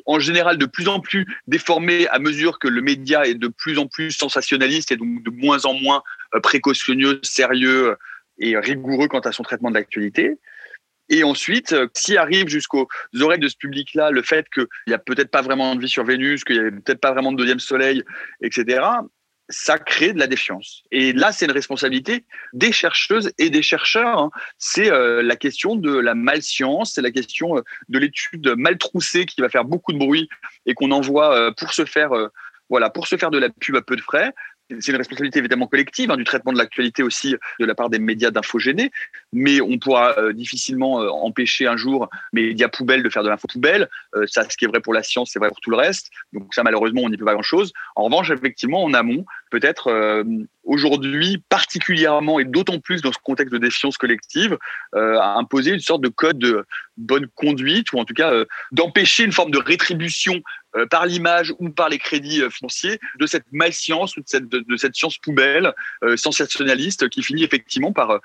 en 0.05 0.19
général 0.19 0.57
de 0.57 0.65
plus 0.65 0.87
en 0.87 0.99
plus 0.99 1.25
déformé 1.47 2.07
à 2.07 2.19
mesure 2.19 2.59
que 2.59 2.67
le 2.67 2.81
média 2.81 3.25
est 3.25 3.35
de 3.35 3.47
plus 3.47 3.77
en 3.77 3.87
plus 3.87 4.11
sensationnaliste 4.11 4.91
et 4.91 4.97
donc 4.97 5.23
de 5.23 5.31
moins 5.31 5.65
en 5.65 5.73
moins 5.73 6.03
euh, 6.35 6.39
précautionneux, 6.39 7.19
sérieux 7.23 7.91
euh, 7.91 7.95
et 8.39 8.57
rigoureux 8.57 9.07
quant 9.07 9.19
à 9.19 9.31
son 9.31 9.43
traitement 9.43 9.69
de 9.69 9.75
l'actualité. 9.75 10.37
Et 11.09 11.23
ensuite, 11.23 11.73
euh, 11.73 11.87
s'il 11.93 12.17
arrive 12.17 12.47
jusqu'aux 12.47 12.87
oreilles 13.19 13.39
de 13.39 13.47
ce 13.47 13.57
public-là 13.57 14.11
le 14.11 14.21
fait 14.21 14.47
qu'il 14.53 14.65
n'y 14.87 14.93
a 14.93 14.97
peut-être 14.97 15.29
pas 15.29 15.41
vraiment 15.41 15.75
de 15.75 15.81
vie 15.81 15.89
sur 15.89 16.03
Vénus, 16.03 16.43
qu'il 16.43 16.61
n'y 16.61 16.67
a 16.67 16.71
peut-être 16.71 17.01
pas 17.01 17.11
vraiment 17.11 17.31
de 17.31 17.37
deuxième 17.37 17.59
soleil, 17.59 18.03
etc., 18.41 18.81
ça 19.49 19.77
crée 19.77 20.13
de 20.13 20.19
la 20.19 20.27
défiance. 20.27 20.83
Et 20.91 21.13
là, 21.13 21.31
c'est 21.31 21.45
une 21.45 21.51
responsabilité 21.51 22.25
des 22.53 22.71
chercheuses 22.71 23.31
et 23.37 23.49
des 23.49 23.61
chercheurs. 23.61 24.17
Hein. 24.19 24.31
C'est 24.57 24.91
euh, 24.91 25.21
la 25.21 25.35
question 25.35 25.75
de 25.75 25.93
la 25.95 26.15
malscience, 26.15 26.93
c'est 26.93 27.01
la 27.01 27.11
question 27.11 27.57
euh, 27.57 27.61
de 27.89 27.99
l'étude 27.99 28.53
mal 28.57 28.77
troussée 28.77 29.25
qui 29.25 29.41
va 29.41 29.49
faire 29.49 29.65
beaucoup 29.65 29.93
de 29.93 29.97
bruit 29.97 30.29
et 30.65 30.73
qu'on 30.73 30.91
envoie 30.91 31.35
euh, 31.35 31.51
pour 31.51 31.73
se 31.73 31.85
faire, 31.85 32.11
voilà, 32.69 32.89
pour 32.89 33.07
se 33.07 33.17
faire 33.17 33.31
de 33.31 33.37
la 33.37 33.49
pub 33.49 33.75
à 33.75 33.81
peu 33.81 33.95
de 33.95 34.01
frais 34.01 34.33
c'est 34.69 34.91
une 34.91 34.97
responsabilité 34.97 35.39
évidemment 35.39 35.67
collective 35.67 36.11
hein, 36.11 36.17
du 36.17 36.23
traitement 36.23 36.53
de 36.53 36.57
l'actualité 36.57 37.03
aussi 37.03 37.35
de 37.59 37.65
la 37.65 37.75
part 37.75 37.89
des 37.89 37.99
médias 37.99 38.31
d'infogénés, 38.31 38.91
mais 39.31 39.61
on 39.61 39.77
pourra 39.77 40.17
euh, 40.17 40.33
difficilement 40.33 41.01
euh, 41.01 41.09
empêcher 41.09 41.67
un 41.67 41.77
jour 41.77 42.09
les 42.31 42.47
médias 42.47 42.69
poubelles 42.69 43.03
de 43.03 43.09
faire 43.09 43.23
de 43.23 43.29
l'info 43.29 43.47
poubelle. 43.47 43.89
Euh, 44.15 44.25
ça, 44.27 44.49
ce 44.49 44.57
qui 44.57 44.65
est 44.65 44.67
vrai 44.67 44.79
pour 44.79 44.93
la 44.93 45.03
science, 45.03 45.31
c'est 45.31 45.39
vrai 45.39 45.49
pour 45.49 45.59
tout 45.59 45.69
le 45.69 45.77
reste. 45.77 46.09
Donc 46.31 46.53
ça, 46.53 46.63
malheureusement, 46.63 47.01
on 47.03 47.09
n'y 47.09 47.17
peut 47.17 47.25
pas 47.25 47.33
grand-chose. 47.33 47.73
En 47.95 48.03
revanche, 48.05 48.31
effectivement, 48.31 48.83
en 48.83 48.93
amont, 48.93 49.25
peut-être 49.51 50.23
aujourd'hui, 50.63 51.43
particulièrement 51.49 52.39
et 52.39 52.45
d'autant 52.45 52.79
plus 52.79 53.01
dans 53.01 53.11
ce 53.11 53.17
contexte 53.23 53.53
de 53.53 53.59
défiance 53.59 53.97
collective, 53.97 54.57
à 54.93 55.37
imposer 55.37 55.71
une 55.71 55.79
sorte 55.79 56.01
de 56.01 56.09
code 56.09 56.37
de 56.37 56.65
bonne 56.97 57.27
conduite 57.35 57.91
ou 57.91 57.99
en 57.99 58.05
tout 58.05 58.13
cas 58.13 58.31
d'empêcher 58.71 59.23
une 59.23 59.31
forme 59.31 59.51
de 59.51 59.57
rétribution 59.57 60.41
euh, 60.75 60.87
par 60.87 61.05
l'image 61.05 61.53
ou 61.59 61.69
par 61.69 61.87
les 61.89 61.99
crédits 61.99 62.41
euh, 62.41 62.49
financiers 62.49 62.99
de 63.19 63.27
cette 63.27 63.45
malscience 63.51 64.17
ou 64.17 64.21
de 64.21 64.77
cette, 64.77 64.95
science 64.95 65.19
poubelle 65.19 65.71
euh, 66.03 66.17
sensationnaliste 66.17 67.09
qui 67.09 67.21
finit 67.21 67.43
effectivement 67.43 67.91
par, 67.91 68.19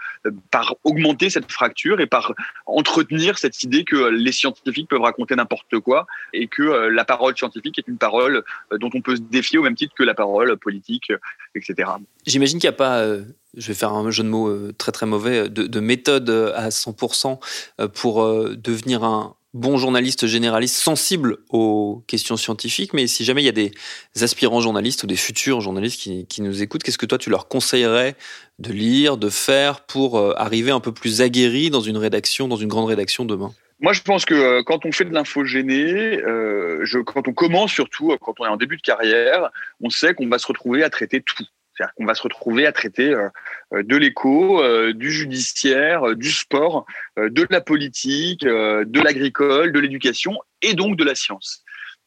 par 0.50 0.74
augmenter 0.82 1.28
cette 1.28 1.52
fracture 1.52 2.00
et 2.00 2.06
par 2.06 2.32
entretenir 2.64 3.38
cette 3.38 3.62
idée 3.62 3.84
que 3.84 4.08
les 4.08 4.32
scientifiques 4.32 4.88
peuvent 4.88 5.02
raconter 5.02 5.36
n'importe 5.36 5.78
quoi 5.80 6.06
et 6.32 6.46
que 6.46 6.62
la 6.62 7.04
parole 7.04 7.36
scientifique 7.36 7.78
est 7.78 7.88
une 7.88 7.98
parole 7.98 8.42
dont 8.70 8.90
on 8.94 9.02
peut 9.02 9.16
se 9.16 9.20
défier 9.20 9.58
au 9.58 9.62
même 9.62 9.74
titre 9.74 9.94
que 9.94 10.02
la 10.02 10.14
parole 10.14 10.56
politique, 10.56 11.12
etc. 11.54 11.90
J'imagine 12.28 12.58
qu'il 12.58 12.68
n'y 12.68 12.74
a 12.74 12.76
pas 12.76 13.04
je 13.56 13.66
vais 13.66 13.74
faire 13.74 13.92
un 13.92 14.08
jeu 14.10 14.22
de 14.22 14.28
mots 14.28 14.72
très 14.72 14.92
très 14.92 15.06
mauvais, 15.06 15.48
de, 15.48 15.66
de 15.66 15.80
méthode 15.80 16.30
à 16.54 16.68
100% 16.68 17.38
pour 17.88 18.24
devenir 18.56 19.02
un, 19.02 19.34
bon 19.54 19.78
journaliste 19.78 20.26
généraliste 20.26 20.76
sensible 20.76 21.38
aux 21.50 22.02
questions 22.06 22.36
scientifiques, 22.36 22.92
mais 22.92 23.06
si 23.06 23.24
jamais 23.24 23.42
il 23.42 23.46
y 23.46 23.48
a 23.48 23.52
des 23.52 23.72
aspirants 24.20 24.60
journalistes 24.60 25.02
ou 25.02 25.06
des 25.06 25.16
futurs 25.16 25.60
journalistes 25.60 26.00
qui, 26.28 26.42
nous 26.42 26.62
écoutent, 26.62 26.82
qu'est-ce 26.82 26.98
que 26.98 27.06
toi 27.06 27.18
tu 27.18 27.30
leur 27.30 27.48
conseillerais 27.48 28.14
de 28.58 28.72
lire, 28.72 29.16
de 29.16 29.30
faire 29.30 29.80
pour 29.80 30.18
euh, 30.18 30.32
arriver 30.36 30.70
un 30.70 30.80
peu 30.80 30.92
plus 30.92 31.22
aguerri 31.22 31.70
dans 31.70 31.80
une 31.80 31.96
rédaction, 31.96 32.48
dans 32.48 32.56
une 32.56 32.68
grande 32.68 32.88
rédaction 32.88 33.24
demain? 33.24 33.52
Moi, 33.80 33.92
je 33.92 34.02
pense 34.02 34.24
que 34.24 34.34
euh, 34.34 34.62
quand 34.64 34.84
on 34.84 34.92
fait 34.92 35.04
de 35.04 35.14
l'infogéné, 35.14 36.18
euh, 36.18 36.84
quand 37.06 37.28
on 37.28 37.32
commence 37.32 37.70
surtout, 37.70 38.16
quand 38.20 38.34
on 38.40 38.44
est 38.44 38.48
en 38.48 38.56
début 38.56 38.76
de 38.76 38.82
carrière, 38.82 39.50
on 39.80 39.88
sait 39.88 40.14
qu'on 40.14 40.28
va 40.28 40.38
se 40.38 40.46
retrouver 40.48 40.82
à 40.82 40.90
traiter 40.90 41.20
tout. 41.20 41.44
C'est-à-dire 41.78 41.94
qu'on 41.94 42.06
va 42.06 42.14
se 42.14 42.22
retrouver 42.22 42.66
à 42.66 42.72
traiter 42.72 43.10
euh, 43.10 43.28
euh, 43.72 43.82
de 43.84 43.96
l'éco, 43.96 44.60
euh, 44.62 44.92
du 44.92 45.12
judiciaire, 45.12 46.16
du 46.16 46.32
sport, 46.32 46.86
de 47.16 47.46
la 47.50 47.60
politique, 47.60 48.44
de 48.44 49.00
l'agricole, 49.00 49.72
de 49.72 49.78
l'éducation 49.78 50.38
et 50.62 50.74
donc 50.74 50.96
de 50.96 51.04
la 51.04 51.14
science. 51.14 51.62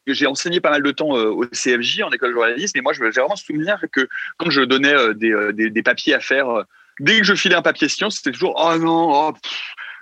J'ai 0.07 0.27
enseigné 0.27 0.59
pas 0.59 0.71
mal 0.71 0.83
de 0.83 0.91
temps 0.91 1.11
au 1.11 1.45
CFJ, 1.45 2.01
en 2.01 2.11
école 2.11 2.29
de 2.29 2.33
journalisme, 2.33 2.77
et 2.77 2.81
moi, 2.81 2.91
je 2.91 3.01
vais 3.01 3.11
vraiment 3.11 3.35
souvenir 3.35 3.79
que 3.91 4.07
quand 4.37 4.49
je 4.49 4.61
donnais 4.61 4.95
des, 5.13 5.83
papiers 5.83 6.15
à 6.15 6.19
faire, 6.19 6.65
dès 6.99 7.19
que 7.19 7.23
je 7.25 7.35
filais 7.35 7.55
un 7.55 7.61
papier 7.61 7.87
science, 7.87 8.17
c'était 8.17 8.31
toujours 8.31 8.55
«Oh 8.57 8.77
non 8.77 9.11
oh, 9.11 9.33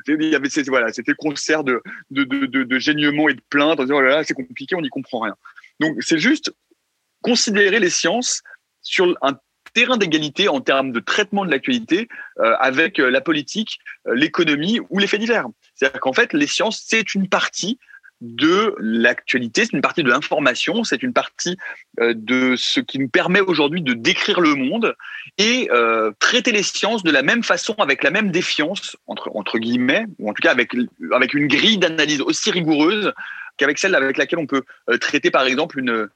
il 0.08 0.70
voilà, 0.70 0.94
c'était 0.94 1.14
concert 1.14 1.66
de, 1.66 1.82
de, 2.12 2.24
de, 2.24 2.46
de, 2.46 2.64
de 2.64 3.30
et 3.30 3.34
de 3.34 3.42
plaintes 3.50 3.80
en 3.80 3.84
disant 3.84 3.98
oh 3.98 4.02
là 4.02 4.10
là, 4.10 4.24
c'est 4.24 4.34
compliqué, 4.34 4.76
on 4.76 4.82
n'y 4.82 4.90
comprend 4.90 5.20
rien. 5.20 5.36
Donc 5.82 5.98
c'est 6.00 6.18
juste 6.18 6.54
considérer 7.22 7.80
les 7.80 7.90
sciences 7.90 8.42
sur 8.82 9.18
un 9.22 9.38
terrain 9.74 9.98
d'égalité 9.98 10.48
en 10.48 10.62
termes 10.62 10.92
de 10.92 11.00
traitement 11.00 11.46
de 11.46 11.52
l'actualité 11.52 12.08
euh, 12.40 12.56
avec 12.60 13.00
euh, 13.00 13.10
la 13.10 13.22
politique, 13.22 13.80
euh, 14.08 14.16
l'économie 14.16 14.80
ou 14.90 15.00
les 15.00 15.08
faits 15.08 15.20
divers. 15.20 15.48
C'est-à-dire 15.76 16.00
qu'en 16.00 16.14
fait, 16.14 16.34
les 16.34 16.48
sciences, 16.48 16.84
c'est 16.86 17.16
une 17.16 17.28
partie 17.28 17.80
de 18.22 18.76
l'actualité, 18.80 19.64
c'est 19.64 19.74
une 19.74 19.82
partie 19.82 20.04
de 20.04 20.10
l'information, 20.10 20.84
c'est 20.84 21.02
une 21.04 21.14
partie 21.14 21.56
de 22.02 22.56
ce 22.58 22.82
qui 22.82 23.00
nous 23.00 23.08
permet 23.08 23.40
aujourd'hui 23.40 23.82
de 23.82 23.94
décrire 23.94 24.42
le 24.42 24.56
monde 24.56 24.94
et 25.38 25.70
traiter 26.20 26.52
les 26.52 26.64
sciences 26.64 27.04
de 27.04 27.12
la 27.12 27.22
même 27.22 27.44
façon, 27.44 27.76
avec 27.76 28.04
la 28.04 28.12
même 28.12 28.30
défiance, 28.30 28.98
entre, 29.08 29.32
entre 29.36 29.58
guillemets, 29.58 30.06
ou 30.18 30.30
en 30.30 30.34
tout 30.34 30.42
cas 30.42 30.52
avec, 30.52 30.76
avec 31.14 31.34
une 31.34 31.48
grille 31.48 31.78
d'analyse 31.78 32.20
aussi 32.20 32.52
rigoureuse 32.52 33.14
qu'avec 33.56 33.78
celle 33.78 33.96
avec 33.96 34.18
laquelle 34.18 34.40
on 34.40 34.48
peut 34.48 34.64
traiter 35.00 35.32
par 35.32 35.46
exemple 35.46 35.80
une, 35.80 36.10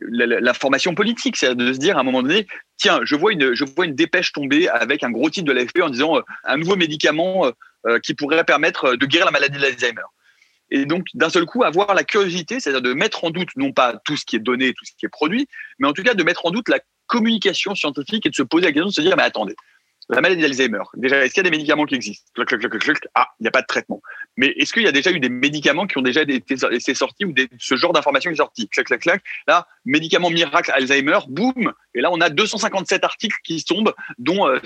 la, 0.00 0.54
formation 0.54 0.94
politique, 0.94 1.36
c'est 1.36 1.54
de 1.54 1.72
se 1.72 1.78
dire 1.78 1.96
à 1.96 2.00
un 2.00 2.04
moment 2.04 2.22
donné, 2.22 2.46
tiens, 2.76 3.00
je 3.04 3.14
vois 3.14 3.32
une, 3.32 3.54
je 3.54 3.64
vois 3.64 3.86
une 3.86 3.94
dépêche 3.94 4.32
tomber 4.32 4.68
avec 4.68 5.02
un 5.02 5.10
gros 5.10 5.30
titre 5.30 5.46
de 5.46 5.52
l'AFP 5.52 5.80
en 5.82 5.90
disant 5.90 6.16
euh, 6.16 6.22
un 6.44 6.56
nouveau 6.56 6.76
médicament 6.76 7.46
euh, 7.46 7.50
euh, 7.86 7.98
qui 7.98 8.14
pourrait 8.14 8.44
permettre 8.44 8.96
de 8.96 9.06
guérir 9.06 9.26
la 9.26 9.32
maladie 9.32 9.56
de 9.56 9.62
l'Alzheimer. 9.62 10.02
et 10.70 10.86
donc 10.86 11.06
d'un 11.14 11.30
seul 11.30 11.46
coup 11.46 11.64
avoir 11.64 11.94
la 11.94 12.04
curiosité, 12.04 12.60
c'est-à-dire 12.60 12.82
de 12.82 12.92
mettre 12.92 13.24
en 13.24 13.30
doute 13.30 13.50
non 13.56 13.72
pas 13.72 13.94
tout 14.04 14.16
ce 14.16 14.24
qui 14.24 14.36
est 14.36 14.40
donné, 14.40 14.72
tout 14.72 14.84
ce 14.84 14.92
qui 14.98 15.06
est 15.06 15.10
produit, 15.10 15.48
mais 15.78 15.88
en 15.88 15.92
tout 15.92 16.02
cas 16.02 16.14
de 16.14 16.22
mettre 16.22 16.46
en 16.46 16.50
doute 16.50 16.68
la 16.68 16.80
communication 17.06 17.74
scientifique 17.74 18.26
et 18.26 18.30
de 18.30 18.34
se 18.34 18.42
poser 18.42 18.66
la 18.66 18.72
question 18.72 18.88
de 18.88 18.92
se 18.92 19.00
dire 19.00 19.16
mais 19.16 19.22
attendez, 19.22 19.54
la 20.08 20.20
maladie 20.20 20.42
d'Alzheimer. 20.42 20.82
Déjà, 20.94 21.24
est-ce 21.24 21.34
qu'il 21.34 21.42
y 21.42 21.46
a 21.46 21.50
des 21.50 21.56
médicaments 21.56 21.84
qui 21.84 21.96
existent? 21.96 22.32
Ah, 23.14 23.28
il 23.40 23.42
n'y 23.42 23.48
a 23.48 23.50
pas 23.50 23.62
de 23.62 23.66
traitement. 23.66 24.00
Mais 24.36 24.48
est-ce 24.56 24.72
qu'il 24.72 24.82
y 24.82 24.88
a 24.88 24.92
déjà 24.92 25.10
eu 25.10 25.18
des 25.18 25.28
médicaments 25.28 25.86
qui 25.86 25.98
ont 25.98 26.02
déjà 26.02 26.22
été 26.22 26.94
sortis 26.94 27.24
ou 27.24 27.34
ce 27.58 27.76
genre 27.76 27.92
d'information 27.92 28.30
est 28.30 28.36
sorti? 28.36 28.68
Clac, 28.68 28.86
clac, 28.86 29.00
clac. 29.00 29.22
Là, 29.48 29.66
médicament 29.84 30.30
miracle 30.30 30.70
Alzheimer, 30.74 31.18
boum. 31.28 31.72
Et 31.94 32.00
là, 32.00 32.10
on 32.12 32.20
a 32.20 32.30
257 32.30 33.04
articles 33.04 33.36
qui 33.42 33.62
tombent, 33.64 33.94
dont 34.18 34.46
euh, 34.46 34.60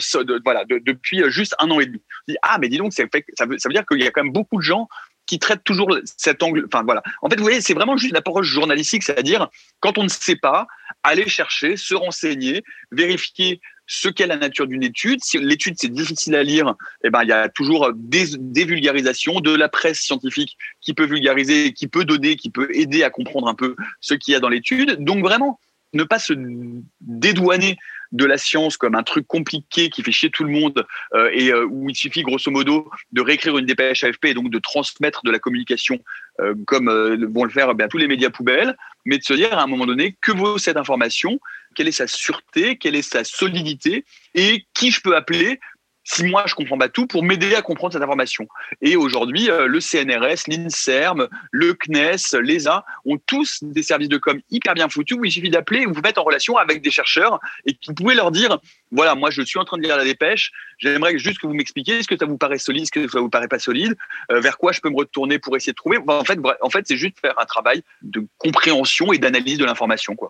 voilà, 0.45 0.65
depuis 0.67 1.23
euh, 1.23 1.31
juste 1.31 1.55
un 1.59 1.71
an 1.71 1.81
et 1.81 1.87
demi. 1.87 2.03
ah, 2.43 2.59
mais 2.61 2.69
dis 2.69 2.79
donc, 2.79 2.93
ça 2.93 3.05
veut, 3.05 3.59
ça 3.59 3.69
veut 3.69 3.75
dire 3.75 3.87
qu'il 3.87 4.03
y 4.03 4.07
a 4.07 4.11
quand 4.11 4.23
même 4.23 4.33
beaucoup 4.33 4.59
de 4.59 4.63
gens 4.63 4.89
qui 5.31 5.39
traitent 5.39 5.63
toujours 5.63 5.97
cet 6.05 6.43
angle. 6.43 6.67
Enfin 6.67 6.83
voilà. 6.85 7.03
En 7.23 7.31
fait, 7.31 7.37
vous 7.37 7.45
voyez, 7.45 7.61
c'est 7.61 7.75
vraiment 7.75 7.97
juste 7.97 8.13
l'approche 8.13 8.49
journalistique, 8.49 9.05
c'est-à-dire 9.05 9.49
quand 9.79 9.97
on 9.97 10.03
ne 10.03 10.09
sait 10.09 10.35
pas, 10.35 10.67
aller 11.05 11.29
chercher, 11.29 11.77
se 11.77 11.95
renseigner, 11.95 12.65
vérifier 12.91 13.61
ce 13.93 14.09
qu'est 14.09 14.29
la 14.29 14.37
nature 14.37 14.69
d'une 14.69 14.85
étude. 14.85 15.19
Si 15.25 15.37
l'étude 15.37 15.75
c'est 15.77 15.93
difficile 15.93 16.37
à 16.37 16.45
lire, 16.45 16.77
eh 17.03 17.11
ben 17.11 17.25
il 17.25 17.29
y 17.29 17.33
a 17.33 17.49
toujours 17.49 17.91
des, 17.93 18.37
des, 18.39 18.65
vulgarisations 18.65 19.41
de 19.41 19.53
la 19.53 19.69
presse 19.69 19.99
scientifique 19.99 20.57
qui 20.81 20.95
peut 20.95 21.07
vulgariser, 21.07 21.73
qui 21.73 21.89
peut 21.89 22.05
donner, 22.05 22.37
qui 22.37 22.51
peut 22.51 22.69
aider 22.73 23.03
à 23.03 23.11
comprendre 23.11 23.49
un 23.49 23.55
peu 23.55 23.75
ce 24.01 24.15
qu'il 24.15 24.31
y 24.33 24.37
a 24.37 24.41
dans 24.41 24.49
l'étude. 24.49 25.03
Donc 25.03 25.25
vraiment 25.25 25.59
ne 25.93 26.05
pas 26.05 26.21
se 26.21 26.35
dédouaner 27.01 27.79
de 28.13 28.25
la 28.25 28.39
science 28.39 28.77
comme 28.77 28.95
un 28.95 29.03
truc 29.03 29.27
compliqué 29.27 29.89
qui 29.91 30.03
fait 30.03 30.13
chier 30.13 30.31
tout 30.31 30.45
le 30.45 30.51
monde 30.51 30.85
euh, 31.15 31.31
et 31.33 31.53
euh, 31.53 31.65
où 31.65 31.89
il 31.89 31.97
suffit 31.97 32.23
grosso 32.23 32.51
modo 32.51 32.91
de 33.13 33.21
réécrire 33.21 33.57
une 33.57 33.67
dépêche 33.67 34.05
AFP 34.05 34.27
et 34.27 34.35
donc 34.35 34.51
de 34.51 34.59
transmettre 34.59 35.23
de 35.25 35.31
la 35.31 35.39
communication 35.39 35.99
euh, 36.41 36.55
comme 36.67 36.89
vont 37.33 37.45
le 37.45 37.51
faire 37.51 37.73
eh 37.79 37.89
tous 37.89 37.99
les 37.99 38.09
médias 38.09 38.31
poubelles, 38.31 38.77
mais 39.05 39.19
de 39.19 39.23
se 39.23 39.35
dire 39.35 39.57
à 39.59 39.63
un 39.63 39.67
moment 39.67 39.87
donné 39.87 40.17
que 40.21 40.33
vaut 40.33 40.59
cette 40.59 40.77
information, 40.77 41.41
quelle 41.75 41.89
est 41.89 41.93
sa 41.93 42.07
sûreté, 42.07 42.77
quelle 42.77 42.97
est 42.97 43.03
sa 43.03 43.25
solidité? 43.25 44.05
Et 44.35 44.65
qui 44.75 44.91
je 44.91 45.01
peux 45.01 45.17
appeler 45.17 45.61
si 46.05 46.25
moi 46.25 46.45
je 46.47 46.55
comprends 46.55 46.79
pas 46.79 46.89
tout 46.89 47.07
pour 47.07 47.23
m'aider 47.23 47.55
à 47.55 47.63
comprendre 47.63 47.93
cette 47.93 48.03
information. 48.03 48.49
Et 48.81 48.97
aujourd'hui, 48.97 49.51
euh, 49.51 49.67
le 49.67 49.81
CNRS, 49.81 50.49
l'INSERM, 50.49 51.29
le 51.51 51.75
CNES, 51.75 52.41
l'ESA 52.41 52.85
ont 53.05 53.19
tous 53.27 53.63
des 53.63 53.83
services 53.83 54.09
de 54.09 54.19
com 54.19 54.41
hyper 54.51 54.75
bien 54.75 54.89
foutus 54.89 55.19
où 55.19 55.25
il 55.25 55.33
suffit 55.33 55.51
d'appeler 55.51 55.87
ou 55.87 55.93
vous 55.93 56.01
mettre 56.01 56.21
en 56.21 56.25
relation 56.25 56.57
avec 56.57 56.83
des 56.83 56.91
chercheurs 56.91 57.41
et 57.67 57.77
vous 57.87 57.95
pouvez 57.95 58.15
leur 58.15 58.31
dire 58.31 58.59
voilà, 58.91 59.15
moi 59.15 59.31
je 59.31 59.43
suis 59.43 59.59
en 59.59 59.65
train 59.65 59.79
de 59.79 59.83
lire 59.83 59.97
la 59.97 60.05
dépêche, 60.05 60.51
j'aimerais 60.79 61.17
juste 61.19 61.39
que 61.39 61.47
vous 61.47 61.55
m'expliquiez 61.55 61.99
est-ce 61.99 62.09
que 62.09 62.17
ça 62.17 62.27
vous 62.27 62.39
paraît 62.39 62.59
solide, 62.59 62.83
est-ce 62.83 62.93
que 62.93 63.09
ça 63.09 63.21
vous 63.21 63.31
paraît 63.31 63.49
pas 63.49 63.59
solide, 63.59 63.97
euh, 64.33 64.41
vers 64.41 64.59
quoi 64.59 64.73
je 64.73 64.81
peux 64.81 64.91
me 64.91 64.97
retourner 64.97 65.39
pour 65.39 65.57
essayer 65.57 65.73
de 65.73 65.77
trouver. 65.77 65.99
en 66.07 66.25
fait, 66.25 66.39
en 66.61 66.71
fait, 66.71 66.87
c'est 66.87 66.97
juste 66.97 67.21
faire 67.21 67.35
un 67.39 67.47
travail 67.47 67.83
de 68.03 68.27
compréhension 68.39 69.13
et 69.13 69.19
d'analyse 69.19 69.59
de 69.59 69.65
l'information 69.65 70.17
quoi. 70.17 70.29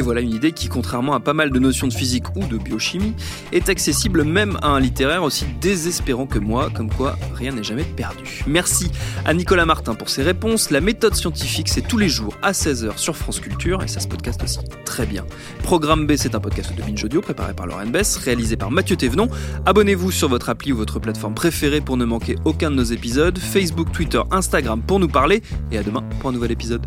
Et 0.00 0.02
voilà 0.02 0.22
une 0.22 0.32
idée 0.32 0.52
qui, 0.52 0.68
contrairement 0.68 1.12
à 1.12 1.20
pas 1.20 1.34
mal 1.34 1.50
de 1.50 1.58
notions 1.58 1.86
de 1.86 1.92
physique 1.92 2.24
ou 2.34 2.46
de 2.46 2.56
biochimie, 2.56 3.12
est 3.52 3.68
accessible 3.68 4.24
même 4.24 4.56
à 4.62 4.68
un 4.68 4.80
littéraire 4.80 5.22
aussi 5.22 5.44
désespérant 5.60 6.24
que 6.24 6.38
moi, 6.38 6.70
comme 6.74 6.90
quoi 6.90 7.18
rien 7.34 7.52
n'est 7.52 7.62
jamais 7.62 7.84
perdu. 7.84 8.42
Merci 8.46 8.90
à 9.26 9.34
Nicolas 9.34 9.66
Martin 9.66 9.94
pour 9.94 10.08
ses 10.08 10.22
réponses. 10.22 10.70
La 10.70 10.80
méthode 10.80 11.14
scientifique, 11.14 11.68
c'est 11.68 11.86
tous 11.86 11.98
les 11.98 12.08
jours 12.08 12.32
à 12.40 12.52
16h 12.52 12.96
sur 12.96 13.14
France 13.14 13.40
Culture, 13.40 13.82
et 13.82 13.88
ça 13.88 14.00
se 14.00 14.08
podcast 14.08 14.42
aussi 14.42 14.60
très 14.86 15.04
bien. 15.04 15.26
Programme 15.62 16.06
B, 16.06 16.12
c'est 16.16 16.34
un 16.34 16.40
podcast 16.40 16.74
de 16.74 16.82
Binge 16.82 17.04
Audio 17.04 17.20
préparé 17.20 17.52
par 17.52 17.66
Lauren 17.66 17.88
Bess, 17.88 18.16
réalisé 18.16 18.56
par 18.56 18.70
Mathieu 18.70 18.96
Thévenon. 18.96 19.28
Abonnez-vous 19.66 20.12
sur 20.12 20.30
votre 20.30 20.48
appli 20.48 20.72
ou 20.72 20.78
votre 20.78 20.98
plateforme 20.98 21.34
préférée 21.34 21.82
pour 21.82 21.98
ne 21.98 22.06
manquer 22.06 22.36
aucun 22.46 22.70
de 22.70 22.76
nos 22.76 22.84
épisodes. 22.84 23.38
Facebook, 23.38 23.92
Twitter, 23.92 24.22
Instagram 24.30 24.80
pour 24.80 24.98
nous 24.98 25.08
parler, 25.08 25.42
et 25.70 25.76
à 25.76 25.82
demain 25.82 26.02
pour 26.20 26.30
un 26.30 26.32
nouvel 26.32 26.52
épisode. 26.52 26.86